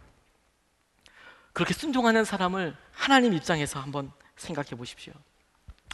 그렇게 1.53 1.75
순종하는 1.75 2.25
사람을 2.25 2.77
하나님 2.93 3.33
입장에서 3.35 3.81
한번 3.81 4.13
생각해 4.37 4.71
보십시오. 4.71 5.13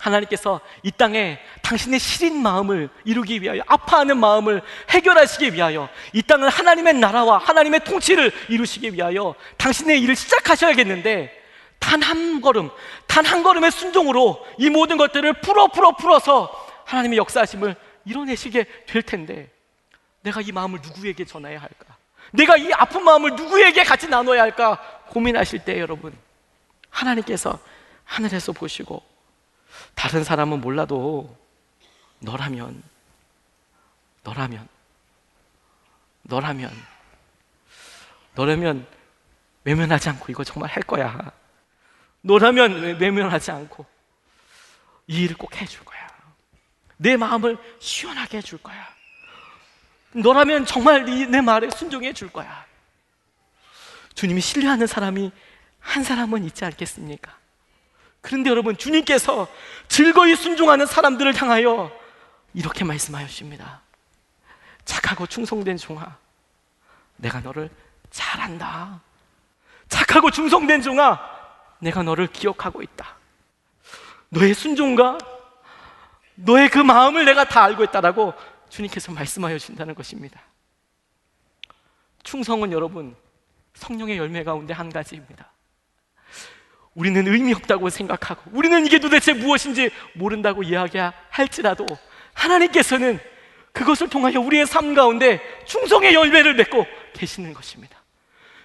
하나님께서 0.01 0.61
이 0.83 0.91
땅에 0.91 1.39
당신의 1.63 1.99
시린 1.99 2.43
마음을 2.43 2.91
이루기 3.05 3.41
위하여 3.41 3.63
아파하는 3.67 4.19
마음을 4.19 4.63
해결하시기 4.91 5.55
위하여 5.55 5.89
이 6.13 6.23
땅을 6.23 6.49
하나님의 6.49 6.95
나라와 6.95 7.39
하나님의 7.39 7.85
통치를 7.85 8.31
이루시기 8.49 8.93
위하여 8.93 9.35
당신의 9.57 10.01
일을 10.03 10.15
시작하셔야겠는데 10.17 11.43
단 11.81 12.03
한 12.03 12.41
걸음, 12.41 12.71
단 13.07 13.25
한 13.27 13.43
걸음의 13.43 13.71
순종으로 13.71 14.45
이 14.59 14.71
모든 14.71 14.97
것들을 14.97 15.33
풀어 15.41 15.69
풀어 15.69 15.93
풀어서 15.93 16.51
하나님의 16.87 17.19
역사하심을 17.19 17.77
이뤄내시게 18.05 18.65
될 18.87 19.03
텐데 19.03 19.51
내가 20.23 20.41
이 20.41 20.53
마음을 20.53 20.81
누구에게 20.83 21.25
전해야 21.25 21.61
할까? 21.61 21.97
내가 22.33 22.57
이 22.57 22.73
아픈 22.73 23.05
마음을 23.05 23.37
누구에게 23.37 23.85
같이 23.85 24.09
나눠야 24.09 24.43
할까? 24.43 24.81
고민하실 25.09 25.65
때 25.65 25.79
여러분 25.79 26.17
하나님께서 26.91 27.59
하늘에서 28.05 28.53
보시고 28.53 29.03
다른 29.95 30.25
사람은 30.25 30.61
몰라도 30.61 31.37
너라면, 32.21 32.83
너라면, 34.23 34.69
너라면, 36.23 36.71
너라면 38.35 38.87
외면하지 39.65 40.09
않고 40.11 40.27
이거 40.31 40.45
정말 40.45 40.71
할 40.71 40.83
거야. 40.83 41.33
너라면 42.21 42.99
외면하지 43.01 43.51
않고 43.51 43.85
이 45.07 45.25
일을 45.25 45.37
꼭 45.37 45.55
해줄 45.57 45.85
거야. 45.85 46.09
내 46.97 47.17
마음을 47.17 47.59
시원하게 47.81 48.39
해줄 48.39 48.59
거야. 48.63 48.95
너라면 50.13 50.65
정말 50.65 51.05
내 51.05 51.41
말에 51.41 51.71
순종해 51.71 52.13
줄 52.13 52.31
거야. 52.31 52.65
주님이 54.15 54.41
신뢰하는 54.41 54.87
사람이 54.87 55.33
한 55.81 56.05
사람은 56.05 56.45
있지 56.45 56.65
않겠습니까? 56.65 57.37
그런데 58.25 58.49
여러분, 58.49 58.75
주님께서 58.75 59.47
즐거이 59.89 60.35
순종하는 60.35 60.87
사람들을 60.87 61.39
향하여 61.39 61.93
이렇게 62.55 62.83
말씀하십니다. 62.83 63.83
착하고 64.87 65.27
충성된 65.27 65.77
종아, 65.77 66.17
내가 67.17 67.41
너를 67.41 67.69
잘 68.11 68.41
안다. 68.41 69.03
착하고 69.91 70.31
충성된 70.31 70.81
종아, 70.81 71.21
내가 71.81 72.03
너를 72.03 72.27
기억하고 72.27 72.81
있다. 72.81 73.15
너의 74.31 74.55
순종과 74.55 75.19
너의 76.37 76.71
그 76.71 76.79
마음을 76.79 77.27
내가 77.27 77.45
다 77.45 77.63
알고 77.65 77.85
있다라고 77.85 78.33
주님께서 78.71 79.13
말씀하여 79.13 79.59
주신다는 79.59 79.95
것입니다. 79.95 80.41
충성은 82.23 82.73
여러분, 82.73 83.15
성령의 83.75 84.17
열매 84.17 84.45
가운데 84.45 84.73
한 84.73 84.89
가지입니다. 84.89 85.54
우리는 86.95 87.27
의미 87.27 87.53
없다고 87.53 87.91
생각하고 87.91 88.51
우리는 88.53 88.87
이게 88.87 88.99
도대체 88.99 89.33
무엇인지 89.33 89.91
모른다고 90.15 90.63
이야기할지라도 90.63 91.87
하나님께서는 92.33 93.19
그것을 93.73 94.09
통하여 94.09 94.41
우리의 94.41 94.67
삶 94.67 94.95
가운데 94.95 95.41
충성의 95.67 96.15
열매를 96.15 96.55
맺고 96.55 96.87
계시는 97.15 97.53
것입니다. 97.53 98.03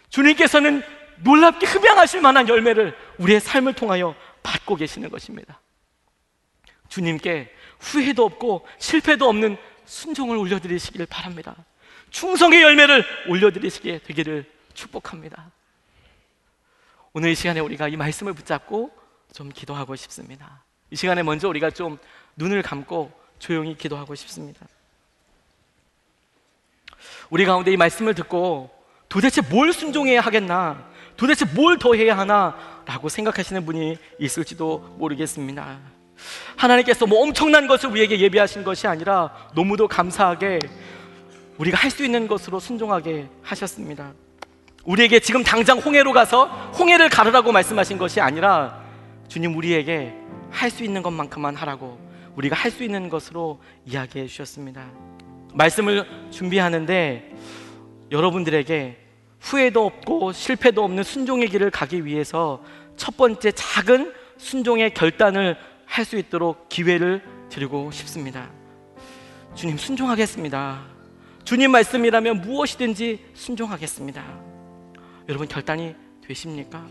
주님께서는 0.10 0.84
놀랍게 1.24 1.66
흡양하실 1.66 2.22
만한 2.22 2.48
열매를 2.48 2.96
우리의 3.18 3.40
삶을 3.40 3.74
통하여 3.74 4.16
받고 4.44 4.76
계시는 4.76 5.10
것입니다. 5.10 5.60
주님께 6.88 7.52
후회도 7.80 8.24
없고 8.26 8.68
실패도 8.78 9.28
없는 9.28 9.58
순종을 9.86 10.38
올려드리시기를 10.38 11.08
바랍니다. 11.08 11.56
충성의 12.12 12.62
열매를 12.62 13.04
올려드리시게 13.28 14.02
되기를 14.06 14.46
축복합니다. 14.74 15.52
오늘 17.20 17.32
이 17.32 17.36
시간에 17.36 17.60
우리가 17.60 17.90
이 17.90 17.98
말씀을 17.98 18.32
붙잡고 18.32 18.92
좀 19.34 19.50
기도하고 19.50 19.98
싶습니다. 19.98 20.64
이 20.90 20.96
시간에 20.96 21.22
먼저 21.22 21.50
우리가 21.50 21.70
좀 21.70 21.98
눈을 22.38 22.62
감고 22.62 23.12
조용히 23.40 23.78
기도하고 23.78 24.16
싶습니다. 24.16 24.66
우리 27.30 27.44
가운데 27.44 27.74
이 27.74 27.76
말씀을 27.76 28.14
듣고 28.14 28.70
도대체 29.10 29.42
뭘 29.42 29.74
순종해야 29.74 30.22
하겠나? 30.22 30.90
도대체 31.18 31.44
뭘 31.44 31.78
더 31.78 31.94
해야 31.94 32.18
하나? 32.18 32.56
라고 32.86 33.10
생각하시는 33.10 33.66
분이 33.66 33.98
있을지도 34.20 34.96
모르겠습니다. 34.98 35.78
하나님께서 36.56 37.06
뭐 37.06 37.22
엄청난 37.22 37.68
것을 37.68 37.90
우리에게 37.90 38.18
예비하신 38.18 38.64
것이 38.64 38.88
아니라 38.88 39.50
너무도 39.56 39.90
감사하게 39.90 40.60
우리가 41.58 41.78
할 41.78 41.92
수 41.92 42.06
있는 42.06 42.30
것으로 42.30 42.62
순종하게 42.62 43.28
하셨습니다. 43.42 44.14
우리에게 44.86 45.20
지금 45.20 45.44
당장 45.44 45.80
홍해로 45.80 46.14
가서 46.14 46.46
홍해를 46.78 47.10
가르라고 47.10 47.52
말씀하신 47.52 47.98
것이 47.98 48.22
아니라 48.22 48.82
주님 49.28 49.56
우리에게 49.56 50.14
할 50.52 50.72
수 50.72 50.84
있는 50.84 51.04
것만큼만 51.04 51.56
하라고 51.56 52.00
우리가 52.36 52.56
할 52.56 52.72
수 52.72 52.84
있는 52.84 53.10
것으로 53.10 53.60
이야기해 53.86 54.26
주셨습니다. 54.28 54.86
말씀을 55.54 56.06
준비하는데 56.32 57.36
여러분들에게 58.12 58.98
후회도 59.42 59.86
없고 59.86 60.32
실패도 60.34 60.84
없는 60.84 61.04
순종의 61.04 61.50
길을 61.50 61.70
가기 61.72 62.06
위해서 62.06 62.64
첫 62.98 63.16
번째 63.18 63.52
작은 63.52 64.14
순종의 64.38 64.94
결단을 64.94 65.58
할 65.86 66.06
수 66.06 66.18
있도록 66.18 66.70
기회를 66.70 67.24
드리고 67.50 67.92
싶습니다. 67.92 68.50
주님 69.56 69.78
순종하겠습니다. 69.78 70.82
주님 71.44 71.72
말씀이라면 71.72 72.42
무엇이든지 72.42 73.32
순종하겠습니다. 73.34 74.49
여러분 75.30 75.48
결단이 75.48 75.96
되십니까? 76.28 76.84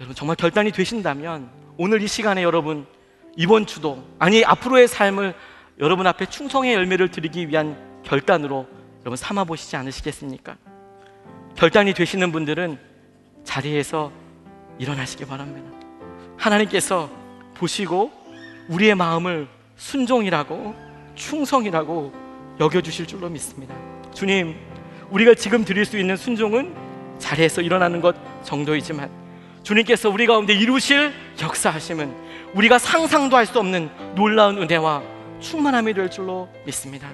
여러분 0.00 0.16
정말 0.16 0.36
결단이 0.36 0.72
되신다면 0.72 1.50
오늘 1.76 2.00
이 2.00 2.08
시간에 2.08 2.42
여러분 2.42 2.86
이번 3.36 3.66
주도 3.66 4.02
아니 4.18 4.42
앞으로의 4.42 4.88
삶을 4.88 5.34
여러분 5.78 6.06
앞에 6.06 6.24
충성의 6.24 6.72
열매를 6.72 7.10
드리기 7.10 7.48
위한 7.48 8.02
결단으로 8.04 8.66
여러분 9.00 9.16
삼아 9.16 9.44
보시지 9.44 9.76
않으시겠습니까? 9.76 10.56
결단이 11.56 11.92
되시는 11.92 12.32
분들은 12.32 12.78
자리에서 13.44 14.10
일어나시기 14.78 15.26
바랍니다. 15.26 15.70
하나님께서 16.38 17.10
보시고 17.54 18.10
우리의 18.68 18.94
마음을 18.94 19.46
순종이라고 19.76 20.74
충성이라고 21.16 22.12
여겨 22.60 22.80
주실 22.80 23.06
줄로 23.06 23.28
믿습니다. 23.28 23.74
주님, 24.14 24.56
우리가 25.10 25.34
지금 25.34 25.64
드릴 25.64 25.84
수 25.84 25.98
있는 25.98 26.16
순종은 26.16 26.74
자리에서 27.18 27.62
일어나는 27.62 28.00
것 28.00 28.16
정도이지만 28.44 29.10
주님께서 29.62 30.10
우리 30.10 30.26
가운데 30.26 30.52
이루실 30.54 31.12
역사하심은 31.40 32.14
우리가 32.54 32.78
상상도 32.78 33.36
할 33.36 33.46
수 33.46 33.58
없는 33.58 33.90
놀라운 34.14 34.58
은혜와 34.58 35.02
충만함이 35.40 35.94
될 35.94 36.10
줄로 36.10 36.48
믿습니다. 36.64 37.08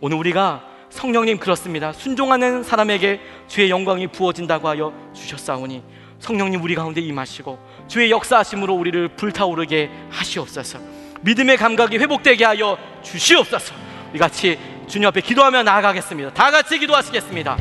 오늘 0.00 0.16
우리가 0.18 0.62
성령님 0.90 1.38
그렇습니다. 1.38 1.92
순종하는 1.92 2.62
사람에게 2.62 3.20
주의 3.48 3.70
영광이 3.70 4.08
부어진다고 4.08 4.68
하여 4.68 4.92
주셨사오니 5.14 5.82
성령님 6.20 6.62
우리 6.62 6.74
가운데 6.74 7.00
임하시고 7.00 7.58
주의 7.88 8.10
역사하심으로 8.10 8.74
우리를 8.74 9.08
불타오르게 9.08 9.90
하시옵소서. 10.10 10.78
믿음의 11.22 11.56
감각이 11.56 11.98
회복되게 11.98 12.44
하여 12.44 12.78
주시옵소서. 13.02 13.74
우리 14.10 14.18
같이 14.18 14.58
주님 14.86 15.08
앞에 15.08 15.20
기도하며 15.20 15.64
나아가겠습니다. 15.64 16.32
다 16.32 16.50
같이 16.50 16.78
기도하시겠습니다. 16.78 17.56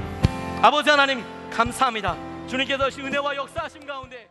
아버지 0.61 0.89
하나님 0.89 1.23
감사합니다. 1.51 2.15
주님께서 2.47 2.89
시 2.89 3.01
은혜와 3.01 3.35
역사하심 3.35 3.85
가운데 3.85 4.27